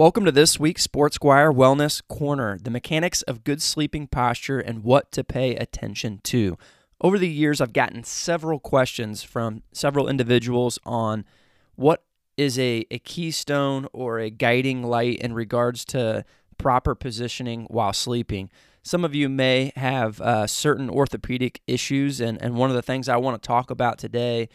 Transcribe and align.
Welcome 0.00 0.24
to 0.24 0.32
this 0.32 0.58
week's 0.58 0.82
Sports 0.82 1.16
Squire 1.16 1.52
Wellness 1.52 2.00
Corner 2.08 2.56
the 2.56 2.70
mechanics 2.70 3.20
of 3.20 3.44
good 3.44 3.60
sleeping 3.60 4.06
posture 4.06 4.58
and 4.58 4.82
what 4.82 5.12
to 5.12 5.22
pay 5.22 5.54
attention 5.54 6.20
to. 6.22 6.56
Over 7.02 7.18
the 7.18 7.28
years, 7.28 7.60
I've 7.60 7.74
gotten 7.74 8.02
several 8.04 8.58
questions 8.60 9.22
from 9.22 9.62
several 9.72 10.08
individuals 10.08 10.78
on 10.86 11.26
what 11.74 12.02
is 12.38 12.58
a, 12.58 12.86
a 12.90 12.98
keystone 13.00 13.88
or 13.92 14.18
a 14.18 14.30
guiding 14.30 14.82
light 14.82 15.18
in 15.18 15.34
regards 15.34 15.84
to 15.86 16.24
proper 16.56 16.94
positioning 16.94 17.66
while 17.68 17.92
sleeping. 17.92 18.48
Some 18.82 19.04
of 19.04 19.14
you 19.14 19.28
may 19.28 19.70
have 19.76 20.18
uh, 20.22 20.46
certain 20.46 20.88
orthopedic 20.88 21.60
issues, 21.66 22.22
and, 22.22 22.40
and 22.40 22.54
one 22.54 22.70
of 22.70 22.76
the 22.76 22.80
things 22.80 23.06
I 23.06 23.18
want 23.18 23.42
to 23.42 23.46
talk 23.46 23.70
about 23.70 23.98
today 23.98 24.48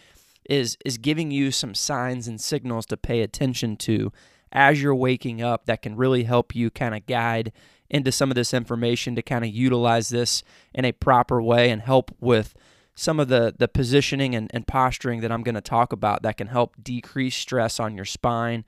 is, 0.50 0.75
is 0.84 0.98
giving 0.98 1.30
you 1.30 1.52
some 1.52 1.75
signs 1.75 2.27
and 2.27 2.41
signals 2.41 2.88
to 2.88 2.98
pay 2.98 3.21
attention 3.21 3.77
to 3.77 4.12
as 4.56 4.82
you're 4.82 4.96
waking 4.96 5.42
up 5.42 5.66
that 5.66 5.82
can 5.82 5.98
really 5.98 6.24
help 6.24 6.55
you 6.55 6.72
kind 6.72 6.96
of 6.96 7.05
guide 7.05 7.52
into 7.90 8.12
some 8.12 8.32
of 8.32 8.36
this 8.36 8.54
information 8.54 9.16
to 9.16 9.22
kind 9.22 9.44
of 9.44 9.52
utilize 9.52 10.09
this 10.09 10.41
in 10.73 10.86
a 10.86 10.91
proper 10.94 11.41
way 11.41 11.70
and 11.70 11.81
help 11.81 12.16
with 12.20 12.55
some 12.95 13.20
of 13.20 13.28
the 13.28 13.54
the 13.58 13.68
positioning 13.68 14.34
and, 14.34 14.50
and 14.54 14.66
posturing 14.66 15.20
that 15.22 15.31
I'm 15.31 15.44
going 15.44 15.55
to 15.55 15.62
talk 15.62 15.91
about 15.91 16.23
that 16.23 16.38
can 16.38 16.48
help 16.48 16.76
decrease 16.81 17.36
stress 17.36 17.80
on 17.80 17.95
your 17.95 18.05
spine 18.05 18.64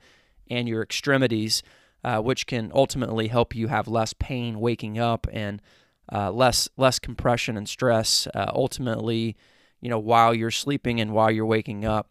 and 0.50 0.68
your 0.68 0.82
extremities, 0.82 1.62
uh, 2.04 2.20
which 2.20 2.46
can 2.46 2.70
ultimately 2.74 3.28
help 3.28 3.54
you 3.54 3.68
have 3.68 3.88
less 3.88 4.12
pain 4.12 4.60
waking 4.60 4.98
up 4.98 5.26
and 5.32 5.62
uh, 6.12 6.30
less 6.30 6.68
less 6.76 6.98
compression 6.98 7.56
and 7.56 7.68
stress 7.68 8.28
uh, 8.34 8.50
ultimately, 8.54 9.34
you 9.80 9.88
know, 9.88 9.98
while 9.98 10.34
you're 10.34 10.50
sleeping 10.50 11.00
and 11.00 11.12
while 11.12 11.30
you're 11.30 11.46
waking 11.46 11.86
up. 11.86 12.08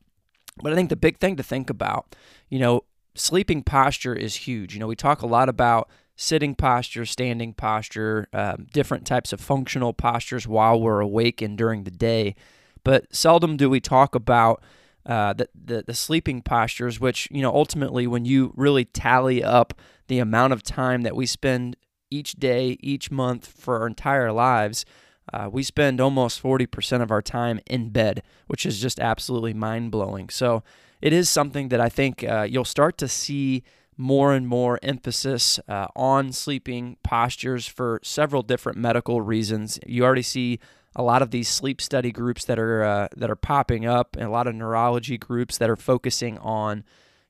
But 0.61 0.73
I 0.73 0.75
think 0.75 0.89
the 0.89 0.95
big 0.95 1.19
thing 1.19 1.35
to 1.35 1.43
think 1.43 1.69
about, 1.69 2.15
you 2.49 2.57
know, 2.57 2.83
sleeping 3.17 3.63
posture 3.63 4.15
is 4.15 4.35
huge. 4.35 4.73
You 4.73 4.79
know, 4.79 4.87
we 4.87 4.95
talk 4.95 5.21
a 5.21 5.27
lot 5.27 5.49
about 5.49 5.89
sitting 6.15 6.55
posture, 6.55 7.05
standing 7.05 7.53
posture, 7.53 8.27
um, 8.33 8.67
different 8.73 9.05
types 9.05 9.31
of 9.33 9.39
functional 9.39 9.93
postures 9.93 10.47
while 10.47 10.79
we're 10.79 10.99
awake 10.99 11.41
and 11.41 11.57
during 11.57 11.83
the 11.83 11.91
day. 11.91 12.35
But 12.83 13.13
seldom 13.15 13.57
do 13.57 13.69
we 13.69 13.79
talk 13.79 14.15
about 14.15 14.63
uh, 15.05 15.33
the, 15.33 15.49
the, 15.53 15.83
the 15.87 15.93
sleeping 15.93 16.41
postures, 16.41 16.99
which, 16.99 17.27
you 17.31 17.41
know, 17.41 17.53
ultimately, 17.53 18.07
when 18.07 18.25
you 18.25 18.53
really 18.55 18.85
tally 18.85 19.43
up 19.43 19.73
the 20.07 20.19
amount 20.19 20.53
of 20.53 20.63
time 20.63 21.03
that 21.03 21.15
we 21.15 21.25
spend 21.25 21.77
each 22.09 22.33
day, 22.33 22.77
each 22.81 23.11
month 23.11 23.45
for 23.45 23.79
our 23.79 23.87
entire 23.87 24.31
lives, 24.31 24.85
uh, 25.33 25.49
we 25.51 25.61
spend 25.61 25.99
almost 25.99 26.41
40% 26.41 27.01
of 27.01 27.11
our 27.11 27.21
time 27.21 27.59
in 27.67 27.89
bed, 27.89 28.23
which 28.47 28.65
is 28.65 28.81
just 28.81 28.99
absolutely 28.99 29.53
mind 29.53 29.91
blowing. 29.91 30.29
So, 30.29 30.63
it 31.01 31.13
is 31.13 31.29
something 31.29 31.69
that 31.69 31.81
I 31.81 31.89
think 31.89 32.23
uh, 32.23 32.47
you'll 32.49 32.65
start 32.65 32.97
to 32.99 33.07
see 33.07 33.63
more 33.97 34.33
and 34.33 34.47
more 34.47 34.79
emphasis 34.83 35.59
uh, 35.67 35.87
on 35.95 36.31
sleeping 36.31 36.97
postures 37.03 37.67
for 37.67 37.99
several 38.03 38.43
different 38.43 38.77
medical 38.77 39.21
reasons. 39.21 39.79
You 39.85 40.05
already 40.05 40.21
see 40.21 40.59
a 40.95 41.03
lot 41.03 41.21
of 41.21 41.31
these 41.31 41.47
sleep 41.47 41.81
study 41.81 42.11
groups 42.11 42.45
that 42.45 42.59
are 42.59 42.83
uh, 42.83 43.07
that 43.17 43.29
are 43.29 43.35
popping 43.35 43.85
up, 43.85 44.15
and 44.15 44.25
a 44.25 44.29
lot 44.29 44.47
of 44.47 44.55
neurology 44.55 45.17
groups 45.17 45.57
that 45.57 45.69
are 45.69 45.75
focusing 45.75 46.37
on, 46.39 46.83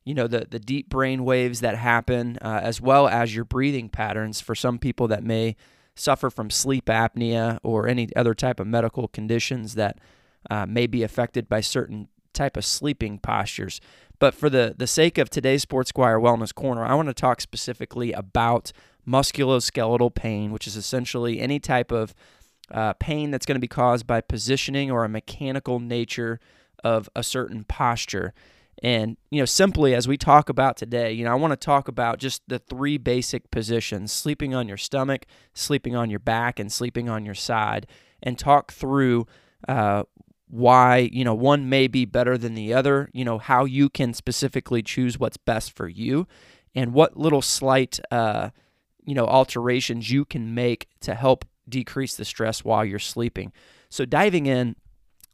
you 0.04 0.14
know, 0.14 0.28
the 0.28 0.46
the 0.50 0.60
deep 0.60 0.90
brain 0.90 1.24
waves 1.24 1.62
that 1.62 1.78
happen, 1.78 2.38
uh, 2.42 2.60
as 2.62 2.82
well 2.82 3.08
as 3.08 3.36
your 3.36 3.46
breathing 3.46 3.90
patterns. 3.90 4.42
For 4.42 4.56
some 4.56 4.78
people 4.78 5.08
that 5.10 5.24
may 5.24 5.56
suffer 5.96 6.30
from 6.30 6.50
sleep 6.50 6.86
apnea 6.86 7.60
or 7.64 7.88
any 7.88 8.10
other 8.16 8.34
type 8.34 8.60
of 8.60 8.68
medical 8.68 9.08
conditions 9.08 9.76
that 9.76 10.00
uh, 10.50 10.66
may 10.66 10.86
be 10.88 11.02
affected 11.04 11.50
by 11.50 11.60
certain 11.60 12.08
type 12.38 12.56
of 12.58 12.66
sleeping 12.66 13.20
postures. 13.20 13.82
But 14.20 14.34
for 14.34 14.50
the, 14.50 14.74
the 14.78 14.88
sake 14.88 15.18
of 15.18 15.30
today's 15.30 15.62
Sports 15.62 15.90
Squire 15.90 16.20
Wellness 16.20 16.54
Corner, 16.54 16.86
I 16.86 16.96
want 16.96 17.08
to 17.10 17.14
talk 17.14 17.42
specifically 17.42 18.12
about 18.14 18.72
musculoskeletal 19.08 20.14
pain, 20.14 20.52
which 20.52 20.68
is 20.68 20.76
essentially 20.76 21.40
any 21.40 21.60
type 21.60 21.92
of 21.92 22.14
uh, 22.72 22.94
pain 22.94 23.32
that's 23.32 23.46
going 23.46 23.56
to 23.56 23.62
be 23.62 23.68
caused 23.68 24.06
by 24.06 24.22
positioning 24.22 24.92
or 24.92 25.06
a 25.06 25.10
mechanical 25.10 25.80
nature 25.80 26.40
of 26.84 27.10
a 27.16 27.24
certain 27.24 27.64
posture. 27.64 28.34
And, 28.84 29.18
you 29.32 29.40
know, 29.40 29.46
simply 29.46 29.96
as 29.96 30.08
we 30.08 30.18
talk 30.18 30.50
about 30.50 30.78
today, 30.78 31.12
you 31.12 31.24
know, 31.26 31.32
I 31.32 31.36
want 31.36 31.52
to 31.52 31.66
talk 31.66 31.88
about 31.88 32.20
just 32.20 32.44
the 32.48 32.60
three 32.60 32.98
basic 32.98 33.50
positions 33.50 34.12
sleeping 34.12 34.54
on 34.54 34.68
your 34.68 34.78
stomach, 34.78 35.26
sleeping 35.54 35.96
on 35.96 36.10
your 36.10 36.20
back, 36.20 36.60
and 36.60 36.72
sleeping 36.72 37.10
on 37.10 37.26
your 37.26 37.36
side, 37.36 37.88
and 38.22 38.38
talk 38.38 38.72
through 38.72 39.26
uh, 39.68 40.04
why 40.50 41.10
you 41.12 41.24
know 41.24 41.36
one 41.36 41.68
may 41.68 41.88
be 41.88 42.06
better 42.06 42.38
than 42.38 42.54
the 42.54 42.74
other 42.74 43.10
you 43.14 43.26
know 43.26 43.38
how 43.38 43.66
you 43.66 43.90
can 43.90 44.14
specifically 44.14 44.82
choose 44.82 45.20
what's 45.20 45.38
best 45.38 45.76
for 45.76 45.88
you 45.90 46.26
and 46.74 46.94
what 46.94 47.18
little 47.18 47.42
slight 47.42 48.00
uh, 48.12 48.50
you 49.06 49.14
know 49.14 49.26
alterations 49.26 50.10
you 50.10 50.24
can 50.24 50.54
make 50.54 50.88
to 51.02 51.14
help 51.16 51.44
decrease 51.68 52.16
the 52.16 52.24
stress 52.24 52.64
while 52.64 52.86
you're 52.86 52.98
sleeping 52.98 53.52
so 53.90 54.06
diving 54.06 54.46
in 54.46 54.76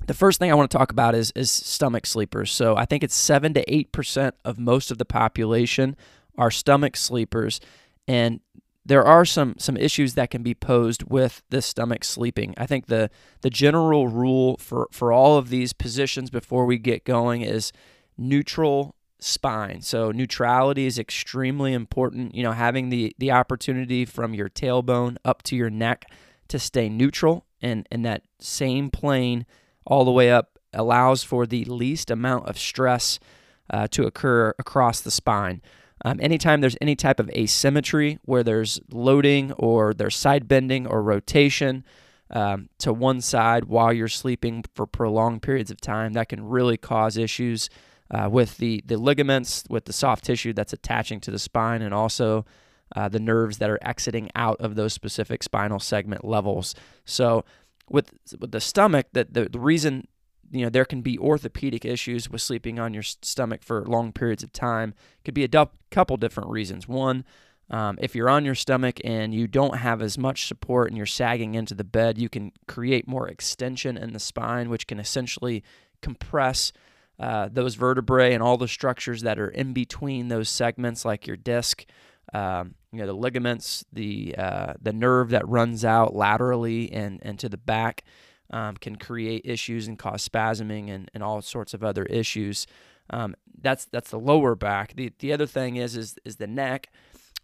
the 0.07 0.13
first 0.13 0.39
thing 0.39 0.51
I 0.51 0.55
want 0.55 0.69
to 0.69 0.77
talk 0.77 0.91
about 0.91 1.15
is 1.15 1.31
is 1.35 1.49
stomach 1.49 2.05
sleepers. 2.05 2.51
So 2.51 2.75
I 2.75 2.85
think 2.85 3.03
it's 3.03 3.15
seven 3.15 3.53
to 3.53 3.73
eight 3.73 3.91
percent 3.91 4.35
of 4.43 4.59
most 4.59 4.91
of 4.91 4.97
the 4.97 5.05
population 5.05 5.95
are 6.37 6.51
stomach 6.51 6.97
sleepers, 6.97 7.59
and 8.07 8.39
there 8.85 9.03
are 9.03 9.25
some 9.25 9.55
some 9.57 9.77
issues 9.77 10.13
that 10.15 10.29
can 10.29 10.43
be 10.43 10.53
posed 10.53 11.03
with 11.03 11.41
the 11.49 11.61
stomach 11.61 12.03
sleeping. 12.03 12.53
I 12.57 12.65
think 12.65 12.87
the 12.87 13.09
the 13.41 13.49
general 13.49 14.07
rule 14.07 14.57
for 14.57 14.87
for 14.91 15.11
all 15.11 15.37
of 15.37 15.49
these 15.49 15.73
positions 15.73 16.29
before 16.29 16.65
we 16.65 16.77
get 16.77 17.05
going 17.05 17.41
is 17.41 17.71
neutral 18.17 18.95
spine. 19.19 19.81
So 19.81 20.11
neutrality 20.11 20.85
is 20.85 20.99
extremely 20.99 21.73
important. 21.73 22.35
You 22.35 22.43
know, 22.43 22.51
having 22.51 22.89
the 22.89 23.15
the 23.17 23.31
opportunity 23.31 24.05
from 24.05 24.33
your 24.33 24.49
tailbone 24.49 25.17
up 25.23 25.43
to 25.43 25.55
your 25.55 25.69
neck 25.69 26.05
to 26.49 26.59
stay 26.59 26.89
neutral 26.89 27.45
and 27.61 27.87
in 27.89 28.01
that 28.01 28.23
same 28.39 28.89
plane 28.89 29.45
all 29.85 30.03
the 30.03 30.11
way 30.11 30.29
up 30.29 30.59
allows 30.73 31.23
for 31.23 31.45
the 31.45 31.63
least 31.65 32.11
amount 32.11 32.47
of 32.47 32.57
stress 32.57 33.19
uh, 33.69 33.87
to 33.87 34.05
occur 34.05 34.53
across 34.59 34.99
the 34.99 35.11
spine. 35.11 35.61
Um, 36.03 36.19
anytime 36.21 36.61
there's 36.61 36.77
any 36.81 36.95
type 36.95 37.19
of 37.19 37.29
asymmetry 37.29 38.19
where 38.23 38.43
there's 38.43 38.79
loading 38.91 39.53
or 39.53 39.93
there's 39.93 40.15
side 40.15 40.47
bending 40.47 40.85
or 40.85 41.01
rotation 41.01 41.85
um, 42.29 42.69
to 42.79 42.91
one 42.91 43.21
side 43.21 43.65
while 43.65 43.93
you're 43.93 44.07
sleeping 44.07 44.65
for 44.73 44.85
prolonged 44.85 45.41
periods 45.41 45.71
of 45.71 45.79
time, 45.79 46.13
that 46.13 46.29
can 46.29 46.43
really 46.43 46.77
cause 46.77 47.15
issues 47.15 47.69
uh, 48.11 48.27
with 48.29 48.57
the, 48.57 48.83
the 48.85 48.97
ligaments, 48.97 49.63
with 49.69 49.85
the 49.85 49.93
soft 49.93 50.25
tissue 50.25 50.53
that's 50.53 50.73
attaching 50.73 51.19
to 51.21 51.31
the 51.31 51.39
spine, 51.39 51.81
and 51.81 51.93
also 51.93 52.45
uh, 52.95 53.07
the 53.07 53.19
nerves 53.19 53.57
that 53.59 53.69
are 53.69 53.79
exiting 53.81 54.29
out 54.35 54.59
of 54.59 54.75
those 54.75 54.93
specific 54.93 55.41
spinal 55.41 55.79
segment 55.79 56.25
levels. 56.25 56.75
So, 57.05 57.45
with 57.89 58.13
with 58.39 58.51
the 58.51 58.61
stomach, 58.61 59.07
that 59.13 59.33
the, 59.33 59.49
the 59.49 59.59
reason 59.59 60.07
you 60.51 60.63
know 60.63 60.69
there 60.69 60.85
can 60.85 61.01
be 61.01 61.17
orthopedic 61.17 61.85
issues 61.85 62.29
with 62.29 62.41
sleeping 62.41 62.79
on 62.79 62.93
your 62.93 63.03
stomach 63.03 63.63
for 63.63 63.85
long 63.85 64.11
periods 64.11 64.43
of 64.43 64.53
time. 64.53 64.93
Could 65.25 65.33
be 65.33 65.43
a 65.43 65.47
du- 65.47 65.69
couple 65.91 66.17
different 66.17 66.49
reasons. 66.49 66.87
One 66.87 67.25
um, 67.69 67.97
if 68.01 68.15
you're 68.15 68.29
on 68.29 68.45
your 68.45 68.55
stomach 68.55 68.99
and 69.03 69.33
you 69.33 69.47
don't 69.47 69.77
have 69.77 70.01
as 70.01 70.17
much 70.17 70.47
support 70.47 70.89
and 70.89 70.97
you're 70.97 71.05
sagging 71.05 71.55
into 71.55 71.73
the 71.73 71.83
bed 71.83 72.17
you 72.17 72.29
can 72.29 72.51
create 72.67 73.07
more 73.07 73.27
extension 73.27 73.97
in 73.97 74.13
the 74.13 74.19
spine 74.19 74.69
which 74.69 74.85
can 74.87 74.99
essentially 74.99 75.63
compress 76.01 76.71
uh, 77.19 77.47
those 77.51 77.75
vertebrae 77.75 78.33
and 78.33 78.43
all 78.43 78.57
the 78.57 78.67
structures 78.67 79.21
that 79.21 79.39
are 79.39 79.49
in 79.49 79.73
between 79.73 80.27
those 80.27 80.49
segments 80.49 81.05
like 81.05 81.25
your 81.25 81.37
disc 81.37 81.85
um, 82.33 82.75
you 82.91 82.99
know 82.99 83.07
the 83.07 83.13
ligaments 83.13 83.85
the 83.93 84.35
uh, 84.37 84.73
the 84.81 84.93
nerve 84.93 85.29
that 85.29 85.47
runs 85.47 85.85
out 85.85 86.15
laterally 86.15 86.91
and, 86.91 87.19
and 87.23 87.39
to 87.39 87.49
the 87.49 87.57
back 87.57 88.03
um, 88.51 88.75
can 88.77 88.95
create 88.95 89.41
issues 89.45 89.87
and 89.87 89.97
cause 89.97 90.27
spasming 90.27 90.89
and, 90.89 91.09
and 91.13 91.23
all 91.23 91.41
sorts 91.41 91.73
of 91.73 91.83
other 91.83 92.03
issues. 92.05 92.67
Um, 93.09 93.35
that's 93.61 93.85
that's 93.85 94.09
the 94.11 94.19
lower 94.19 94.55
back. 94.55 94.95
The 94.95 95.11
the 95.19 95.33
other 95.33 95.47
thing 95.47 95.75
is 95.75 95.95
is 95.95 96.15
is 96.25 96.37
the 96.37 96.47
neck. 96.47 96.89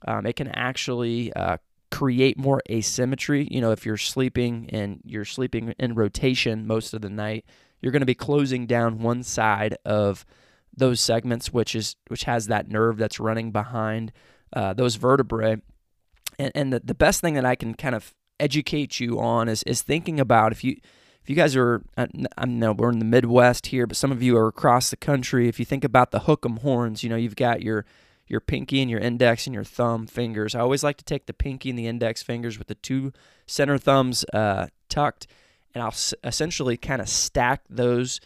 Um, 0.08 0.26
it 0.26 0.36
can 0.36 0.48
actually 0.50 1.34
uh, 1.34 1.58
create 1.92 2.38
more 2.38 2.62
asymmetry. 2.70 3.48
You 3.52 3.62
know, 3.62 3.72
if 3.72 3.86
you're 3.86 3.98
sleeping 3.98 4.70
and 4.72 5.02
you're 5.04 5.26
sleeping 5.26 5.74
in 5.78 5.96
rotation 5.96 6.66
most 6.66 6.94
of 6.94 7.02
the 7.02 7.10
night, 7.10 7.46
you're 7.82 7.92
going 7.92 8.02
to 8.02 8.06
be 8.06 8.16
closing 8.16 8.66
down 8.66 9.00
one 9.00 9.24
side 9.24 9.78
of 9.86 10.26
those 10.76 11.02
segments, 11.02 11.52
which 11.52 11.76
is 11.76 11.96
which 12.08 12.24
has 12.24 12.48
that 12.48 12.70
nerve 12.70 12.98
that's 12.98 13.20
running 13.20 13.52
behind 13.52 14.12
uh, 14.54 14.74
those 14.74 14.96
vertebrae. 14.96 15.58
And, 16.38 16.52
and 16.56 16.74
the, 16.74 16.80
the 16.80 16.96
best 16.96 17.20
thing 17.22 17.34
that 17.34 17.46
I 17.46 17.56
can 17.56 17.74
kind 17.74 17.96
of 17.96 18.14
educate 18.40 19.00
you 19.00 19.20
on 19.20 19.50
is 19.50 19.64
is 19.64 19.82
thinking 19.82 20.20
about 20.20 20.52
if 20.52 20.64
you 20.64 20.78
if 21.22 21.30
you 21.30 21.36
guys 21.36 21.56
are 21.56 21.84
uh, 21.98 22.08
I 22.38 22.46
know 22.46 22.72
we're 22.72 22.92
in 22.92 23.00
the 23.00 23.06
Midwest 23.06 23.68
here, 23.68 23.86
but 23.86 23.98
some 23.98 24.12
of 24.12 24.24
you 24.24 24.38
are 24.38 24.48
across 24.48 24.90
the 24.90 24.98
country. 24.98 25.48
If 25.48 25.60
you 25.60 25.66
think 25.66 25.84
about 25.84 26.12
the 26.12 26.22
hook'em 26.22 26.60
horns, 26.60 27.04
you 27.04 27.10
know 27.10 27.16
you've 27.16 27.36
got 27.36 27.62
your 27.62 27.86
your 28.28 28.40
pinky 28.40 28.82
and 28.82 28.90
your 28.90 29.00
index 29.00 29.48
and 29.48 29.54
your 29.54 29.64
thumb 29.64 30.06
fingers. 30.06 30.54
I 30.56 30.60
always 30.60 30.84
like 30.84 30.98
to 30.98 31.04
take 31.04 31.26
the 31.26 31.34
pinky 31.34 31.72
and 31.72 31.80
the 31.80 31.88
index 31.88 32.22
fingers 32.22 32.60
with 32.60 32.68
the 32.68 32.76
two 32.76 33.12
center 33.48 33.78
thumbs 33.78 34.24
uh, 34.34 34.68
tucked, 34.88 35.28
and 35.74 35.82
I'll 35.82 35.90
s- 35.90 36.14
essentially 36.24 36.78
kind 36.78 37.02
of 37.02 37.10
stack 37.10 37.64
those 37.70 38.20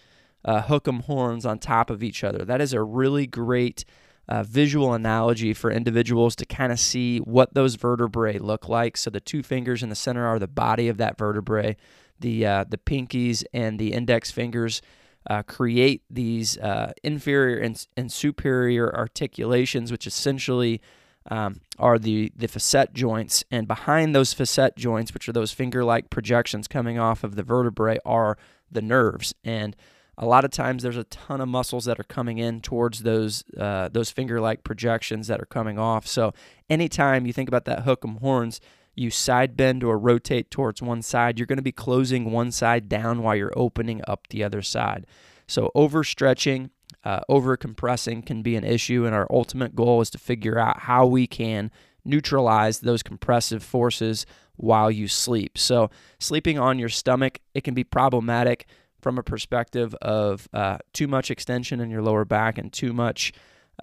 uh, 0.46 0.62
hook'em 0.64 1.04
horns 1.04 1.46
on 1.46 1.58
top 1.58 1.90
of 1.90 2.04
each 2.04 2.24
other. 2.24 2.44
That 2.44 2.60
is 2.62 2.74
a 2.74 2.82
really 2.84 3.26
great 3.28 3.86
uh, 4.30 4.44
visual 4.44 4.94
analogy 4.94 5.54
for 5.54 5.72
individuals 5.72 6.36
to 6.36 6.46
kind 6.46 6.72
of 6.72 6.80
see 6.80 7.20
what 7.20 7.54
those 7.54 7.76
vertebrae 7.76 8.38
look 8.38 8.70
like. 8.70 8.98
So 8.98 9.10
the 9.10 9.20
two 9.20 9.44
fingers 9.44 9.84
in 9.84 9.90
the 9.90 9.96
center 9.96 10.26
are 10.26 10.40
the 10.40 10.48
body 10.48 10.88
of 10.88 10.98
that 10.98 11.18
vertebrae. 11.18 11.76
The 12.20 12.46
uh, 12.46 12.66
the 12.70 12.78
pinkies 12.78 13.44
and 13.54 13.80
the 13.80 13.92
index 13.94 14.32
fingers 14.32 14.82
uh, 15.30 15.44
create 15.44 16.04
these 16.10 16.58
uh, 16.58 16.94
inferior 17.04 17.58
and, 17.58 17.86
and 17.98 18.12
superior 18.12 18.96
articulations, 18.96 19.92
which 19.92 20.08
essentially 20.08 20.82
um, 21.30 21.60
are 21.78 22.00
the 22.00 22.32
the 22.36 22.48
facet 22.48 22.94
joints, 22.94 23.44
and 23.52 23.68
behind 23.68 24.16
those 24.16 24.34
facet 24.34 24.76
joints, 24.78 25.14
which 25.14 25.28
are 25.28 25.34
those 25.34 25.52
finger-like 25.52 26.10
projections 26.10 26.68
coming 26.68 27.00
off 27.00 27.24
of 27.24 27.36
the 27.36 27.44
vertebrae, 27.44 27.98
are 28.06 28.38
the 28.72 28.82
nerves. 28.82 29.34
And 29.44 29.76
a 30.18 30.26
lot 30.26 30.46
of 30.46 30.52
times, 30.52 30.84
there's 30.84 30.98
a 30.98 31.06
ton 31.06 31.42
of 31.42 31.48
muscles 31.48 31.86
that 31.86 32.00
are 32.00 32.04
coming 32.04 32.38
in 32.38 32.62
towards 32.62 33.04
those 33.04 33.44
uh, 33.58 33.90
those 33.90 34.12
finger-like 34.12 34.64
projections 34.64 35.28
that 35.28 35.42
are 35.42 35.46
coming 35.46 35.80
off. 35.80 36.06
So 36.06 36.34
anytime 36.70 37.26
you 37.26 37.34
think 37.34 37.50
about 37.50 37.66
that 37.66 37.84
hook 37.84 38.04
'em 38.06 38.18
horns, 38.18 38.62
you 38.96 39.10
side 39.10 39.58
bend 39.58 39.84
or 39.84 39.98
rotate 39.98 40.52
towards 40.52 40.82
one 40.82 41.02
side, 41.02 41.40
you're 41.40 41.48
going 41.48 41.58
to 41.58 41.64
be 41.64 41.72
closing 41.72 42.32
one 42.32 42.52
side 42.52 42.88
down 42.88 43.24
while 43.24 43.36
you're 43.36 43.58
opening 43.58 44.02
up 44.08 44.28
the 44.28 44.44
other 44.44 44.62
side. 44.62 45.08
So 45.48 45.72
overstretching 45.76 46.70
uh, 47.04 47.22
over 47.28 47.58
compressing 47.58 48.22
can 48.22 48.42
be 48.42 48.56
an 48.56 48.64
issue, 48.64 49.06
and 49.06 49.14
our 49.14 49.28
ultimate 49.30 49.76
goal 49.76 50.02
is 50.02 50.10
to 50.12 50.18
figure 50.18 50.58
out 50.58 50.82
how 50.82 51.06
we 51.06 51.28
can 51.28 51.72
neutralize 52.06 52.80
those 52.80 53.04
compressive 53.04 53.64
forces 53.64 54.26
while 54.56 54.92
you 54.92 55.08
sleep. 55.08 55.58
So, 55.58 55.90
sleeping 56.20 56.60
on 56.60 56.80
your 56.80 56.90
stomach, 56.90 57.40
it 57.54 57.64
can 57.64 57.74
be 57.74 57.84
problematic 57.84 58.68
from 59.04 59.20
a 59.20 59.24
perspective 59.24 59.94
of 60.02 60.48
uh, 60.54 60.78
too 60.94 61.08
much 61.08 61.30
extension 61.30 61.80
in 61.80 61.90
your 61.90 62.02
lower 62.02 62.26
back 62.26 62.58
and 62.58 62.72
too 62.72 62.94
much, 62.94 63.34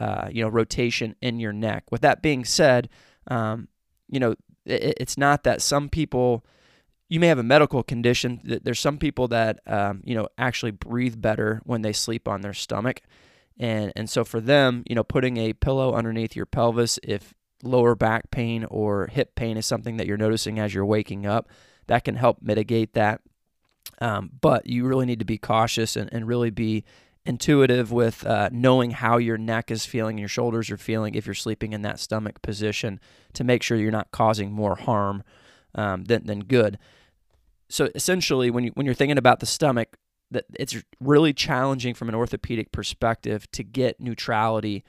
uh, 0.00 0.28
you 0.30 0.42
know, 0.42 0.48
rotation 0.48 1.14
in 1.20 1.38
your 1.38 1.52
neck. 1.52 1.84
With 1.90 2.00
that 2.00 2.22
being 2.22 2.44
said, 2.44 2.88
um, 3.28 3.68
you 4.08 4.18
know, 4.18 4.34
it, 4.64 4.96
it's 4.98 5.18
not 5.18 5.44
that 5.44 5.62
some 5.62 5.88
people 5.88 6.44
you 7.10 7.18
may 7.18 7.26
have 7.26 7.38
a 7.38 7.44
medical 7.44 7.82
condition. 7.82 8.40
There's 8.44 8.78
some 8.78 8.96
people 8.96 9.28
that 9.28 9.60
um, 9.66 10.00
you 10.04 10.14
know 10.14 10.28
actually 10.38 10.70
breathe 10.70 11.20
better 11.20 11.60
when 11.64 11.82
they 11.82 11.92
sleep 11.92 12.28
on 12.28 12.40
their 12.40 12.54
stomach, 12.54 13.02
and 13.58 13.92
and 13.96 14.08
so 14.08 14.24
for 14.24 14.40
them, 14.40 14.84
you 14.88 14.94
know, 14.94 15.04
putting 15.04 15.36
a 15.36 15.52
pillow 15.52 15.92
underneath 15.92 16.34
your 16.36 16.46
pelvis 16.46 16.98
if 17.02 17.34
lower 17.62 17.94
back 17.94 18.30
pain 18.30 18.64
or 18.64 19.08
hip 19.08 19.34
pain 19.34 19.56
is 19.56 19.66
something 19.66 19.96
that 19.98 20.06
you're 20.06 20.16
noticing 20.16 20.58
as 20.58 20.72
you're 20.72 20.86
waking 20.86 21.26
up, 21.26 21.48
that 21.88 22.04
can 22.04 22.14
help 22.14 22.38
mitigate 22.40 22.94
that. 22.94 23.20
Um, 24.00 24.30
but 24.40 24.66
you 24.66 24.86
really 24.86 25.06
need 25.06 25.18
to 25.18 25.24
be 25.24 25.38
cautious 25.38 25.96
and, 25.96 26.12
and 26.12 26.26
really 26.26 26.50
be 26.50 26.84
intuitive 27.26 27.92
with 27.92 28.26
uh, 28.26 28.48
knowing 28.50 28.92
how 28.92 29.18
your 29.18 29.36
neck 29.36 29.70
is 29.70 29.84
feeling, 29.84 30.16
your 30.16 30.28
shoulders 30.28 30.70
are 30.70 30.78
feeling 30.78 31.14
if 31.14 31.26
you're 31.26 31.34
sleeping 31.34 31.72
in 31.72 31.82
that 31.82 32.00
stomach 32.00 32.40
position 32.40 32.98
to 33.34 33.44
make 33.44 33.62
sure 33.62 33.76
you're 33.76 33.90
not 33.90 34.10
causing 34.10 34.50
more 34.50 34.76
harm 34.76 35.22
um, 35.74 36.04
than, 36.04 36.26
than 36.26 36.40
good. 36.40 36.78
So 37.68 37.88
essentially 37.94 38.50
when 38.50 38.64
you 38.64 38.70
when 38.74 38.84
you're 38.84 38.94
thinking 38.94 39.18
about 39.18 39.40
the 39.40 39.46
stomach 39.46 39.96
that 40.32 40.44
it's 40.58 40.76
really 41.00 41.32
challenging 41.32 41.94
from 41.94 42.08
an 42.08 42.14
orthopedic 42.14 42.72
perspective 42.72 43.50
to 43.52 43.62
get 43.62 44.00
neutrality 44.00 44.84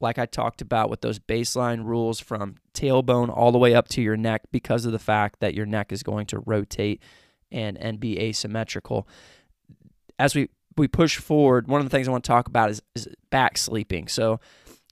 like 0.00 0.18
I 0.18 0.26
talked 0.26 0.60
about 0.60 0.90
with 0.90 1.00
those 1.00 1.18
baseline 1.18 1.84
rules 1.84 2.20
from 2.20 2.56
tailbone 2.74 3.34
all 3.34 3.52
the 3.52 3.58
way 3.58 3.74
up 3.74 3.88
to 3.88 4.02
your 4.02 4.16
neck 4.16 4.42
because 4.52 4.84
of 4.84 4.92
the 4.92 4.98
fact 4.98 5.40
that 5.40 5.54
your 5.54 5.66
neck 5.66 5.92
is 5.92 6.02
going 6.02 6.26
to 6.26 6.40
rotate 6.40 7.02
and 7.56 7.76
and 7.78 7.98
be 7.98 8.20
asymmetrical. 8.20 9.08
As 10.18 10.34
we 10.34 10.48
we 10.76 10.86
push 10.86 11.16
forward, 11.16 11.66
one 11.66 11.80
of 11.80 11.86
the 11.86 11.90
things 11.90 12.06
I 12.06 12.10
want 12.10 12.22
to 12.24 12.28
talk 12.28 12.46
about 12.46 12.70
is, 12.70 12.82
is 12.94 13.08
back 13.30 13.56
sleeping. 13.56 14.08
So, 14.08 14.40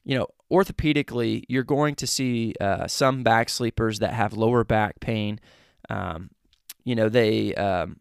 you 0.03 0.17
know, 0.17 0.27
orthopedically, 0.51 1.45
you're 1.47 1.63
going 1.63 1.95
to 1.97 2.07
see 2.07 2.55
uh, 2.61 2.87
some 2.87 3.23
back 3.23 3.51
sleepers 3.51 3.99
that 3.99 4.15
have 4.15 4.33
lower 4.33 4.65
back 4.65 5.01
pain. 5.01 5.41
Um, 5.91 6.31
you 6.85 6.95
know, 6.95 7.11
they 7.11 7.55
um, 7.55 7.99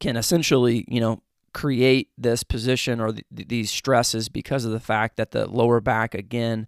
can 0.00 0.16
essentially, 0.16 0.86
you 0.88 1.00
know, 1.00 1.22
create 1.52 2.10
this 2.16 2.42
position 2.42 3.00
or 3.00 3.12
th- 3.12 3.24
these 3.48 3.70
stresses 3.70 4.28
because 4.28 4.64
of 4.64 4.72
the 4.72 4.80
fact 4.80 5.16
that 5.16 5.30
the 5.30 5.46
lower 5.46 5.80
back 5.80 6.14
again 6.14 6.66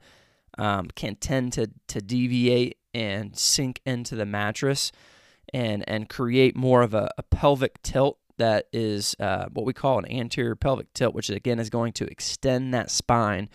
um, 0.58 0.88
can 0.94 1.14
tend 1.14 1.52
to 1.54 1.70
to 1.86 2.00
deviate 2.00 2.78
and 2.94 3.36
sink 3.36 3.80
into 3.84 4.16
the 4.16 4.26
mattress 4.26 4.90
and 5.52 5.88
and 5.88 6.08
create 6.08 6.56
more 6.56 6.82
of 6.82 6.94
a, 6.94 7.10
a 7.18 7.22
pelvic 7.22 7.82
tilt 7.82 8.18
that 8.38 8.66
is 8.72 9.16
uh, 9.20 9.46
what 9.52 9.66
we 9.66 9.72
call 9.72 9.98
an 9.98 10.10
anterior 10.10 10.54
pelvic 10.54 10.92
tilt, 10.94 11.14
which 11.14 11.28
again 11.28 11.58
is 11.58 11.70
going 11.70 11.92
to 11.92 12.06
extend 12.06 12.72
that 12.72 12.90
spine. 12.90 13.48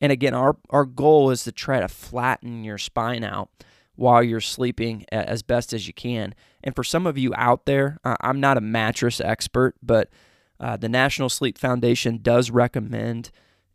And 0.00 0.12
again, 0.12 0.34
our 0.34 0.56
our 0.70 0.84
goal 0.84 1.30
is 1.30 1.44
to 1.44 1.52
try 1.52 1.80
to 1.80 1.88
flatten 1.88 2.64
your 2.64 2.78
spine 2.78 3.24
out 3.24 3.50
while 3.96 4.22
you're 4.22 4.40
sleeping 4.40 5.04
as 5.12 5.42
best 5.42 5.72
as 5.72 5.86
you 5.86 5.94
can. 5.94 6.34
And 6.62 6.74
for 6.74 6.82
some 6.82 7.06
of 7.06 7.16
you 7.16 7.32
out 7.36 7.64
there, 7.64 7.98
I'm 8.04 8.40
not 8.40 8.56
a 8.56 8.60
mattress 8.60 9.20
expert, 9.20 9.76
but 9.82 10.10
uh, 10.58 10.76
the 10.76 10.88
National 10.88 11.28
Sleep 11.28 11.58
Foundation 11.58 12.18
does 12.20 12.50
recommend, 12.50 13.30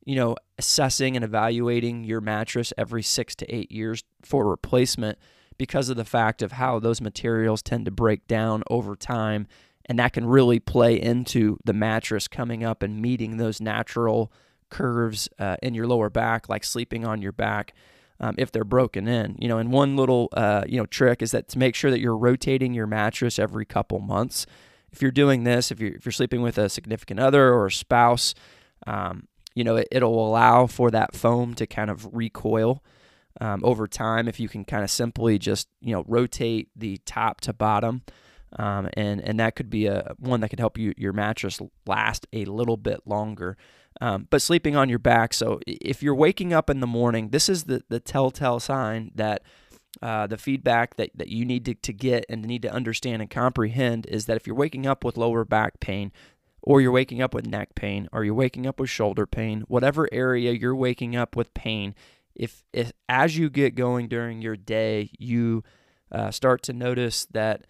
you 0.06 0.15
know, 0.15 0.36
assessing 0.57 1.15
and 1.15 1.24
evaluating 1.24 2.04
your 2.04 2.19
mattress 2.19 2.74
every 2.77 3.04
six 3.04 3.33
to 3.36 3.54
eight 3.54 3.72
years 3.72 4.04
for 4.22 4.45
replacement 4.45 5.18
because 5.59 5.89
of 5.89 5.97
the 5.97 6.06
fact 6.06 6.41
of 6.41 6.53
how 6.53 6.79
those 6.79 7.01
materials 7.01 7.61
tend 7.61 7.85
to 7.85 7.91
break 7.91 8.27
down 8.27 8.63
over 8.71 8.95
time. 8.95 9.45
And 9.85 10.00
that 10.00 10.13
can 10.13 10.25
really 10.25 10.59
play 10.59 11.00
into 11.00 11.59
the 11.65 11.73
mattress 11.73 12.27
coming 12.27 12.63
up 12.63 12.81
and 12.81 13.01
meeting 13.01 13.38
those 13.38 13.59
natural 13.59 14.31
curves 14.69 15.29
uh, 15.38 15.57
in 15.61 15.73
your 15.73 15.85
lower 15.85 16.09
back, 16.09 16.47
like 16.47 16.63
sleeping 16.63 17.06
on 17.06 17.21
your 17.21 17.31
back 17.31 17.73
um, 18.19 18.35
if 18.38 18.51
they're 18.51 18.63
broken 18.63 19.07
in. 19.07 19.35
You 19.39 19.47
know, 19.47 19.57
and 19.57 19.71
one 19.71 19.95
little 19.95 20.29
uh, 20.33 20.63
you 20.67 20.77
know 20.77 20.85
trick 20.85 21.21
is 21.21 21.31
that 21.31 21.50
to 21.50 21.59
make 21.59 21.75
sure 21.75 21.91
that 21.91 22.00
you're 22.00 22.17
rotating 22.17 22.73
your 22.73 22.88
mattress 22.88 23.38
every 23.38 23.65
couple 23.65 24.00
months. 24.00 24.45
If 24.91 25.01
you're 25.01 25.12
doing 25.12 25.44
this, 25.44 25.71
if 25.71 25.79
you're 25.79 25.95
if 25.95 26.05
you're 26.05 26.13
sleeping 26.13 26.41
with 26.41 26.57
a 26.57 26.69
significant 26.69 27.19
other 27.19 27.53
or 27.53 27.67
a 27.67 27.71
spouse, 27.71 28.33
um, 28.88 29.27
you 29.55 29.63
know, 29.63 29.75
it, 29.75 30.03
will 30.03 30.27
allow 30.27 30.67
for 30.67 30.91
that 30.91 31.15
foam 31.15 31.53
to 31.55 31.67
kind 31.67 31.89
of 31.89 32.07
recoil. 32.13 32.83
Um, 33.41 33.61
over 33.63 33.87
time, 33.87 34.27
if 34.27 34.39
you 34.39 34.49
can 34.49 34.65
kind 34.65 34.83
of 34.83 34.89
simply 34.89 35.37
just 35.37 35.67
you 35.81 35.93
know 35.93 36.03
rotate 36.07 36.69
the 36.75 36.97
top 37.05 37.41
to 37.41 37.53
bottom, 37.53 38.03
um, 38.57 38.89
and 38.93 39.21
and 39.21 39.39
that 39.39 39.55
could 39.55 39.69
be 39.69 39.85
a 39.87 40.13
one 40.17 40.41
that 40.41 40.49
could 40.49 40.59
help 40.59 40.77
you 40.77 40.93
your 40.97 41.13
mattress 41.13 41.59
last 41.85 42.27
a 42.33 42.45
little 42.45 42.77
bit 42.77 43.01
longer. 43.05 43.57
Um, 44.01 44.27
but 44.29 44.41
sleeping 44.41 44.75
on 44.75 44.87
your 44.87 44.99
back. 44.99 45.33
So 45.33 45.59
if 45.65 46.01
you're 46.01 46.15
waking 46.15 46.53
up 46.53 46.69
in 46.69 46.79
the 46.79 46.87
morning, 46.87 47.29
this 47.29 47.49
is 47.49 47.65
the, 47.65 47.83
the 47.89 47.99
telltale 47.99 48.59
sign 48.59 49.11
that 49.15 49.41
uh, 50.01 50.27
the 50.27 50.37
feedback 50.37 50.95
that, 50.95 51.09
that 51.15 51.27
you 51.27 51.43
need 51.43 51.65
to, 51.65 51.74
to 51.74 51.91
get 51.91 52.25
and 52.29 52.45
need 52.45 52.62
to 52.62 52.71
understand 52.71 53.21
and 53.21 53.29
comprehend 53.29 54.05
is 54.05 54.25
that 54.25 54.38
if 54.38 54.48
you're 54.48 54.55
waking 54.55 54.86
up 54.86 55.03
with 55.03 55.17
lower 55.17 55.43
back 55.43 55.79
pain, 55.79 56.12
or 56.62 56.81
you're 56.81 56.91
waking 56.91 57.21
up 57.21 57.33
with 57.33 57.48
neck 57.48 57.74
pain, 57.75 58.07
or 58.12 58.24
you're 58.24 58.33
waking 58.33 58.67
up 58.67 58.79
with 58.79 58.89
shoulder 58.89 59.25
pain, 59.25 59.62
whatever 59.67 60.07
area 60.12 60.51
you're 60.51 60.75
waking 60.75 61.15
up 61.15 61.36
with 61.36 61.53
pain, 61.53 61.95
if, 62.39 62.63
if 62.74 62.93
as 63.10 63.38
you 63.38 63.50
get 63.50 63.75
going 63.75 64.08
during 64.08 64.41
your 64.41 64.55
day, 64.55 65.12
you 65.19 65.63
uh, 66.12 66.31
start 66.31 66.63
to 66.63 66.74
notice 66.74 67.27
that 67.31 67.67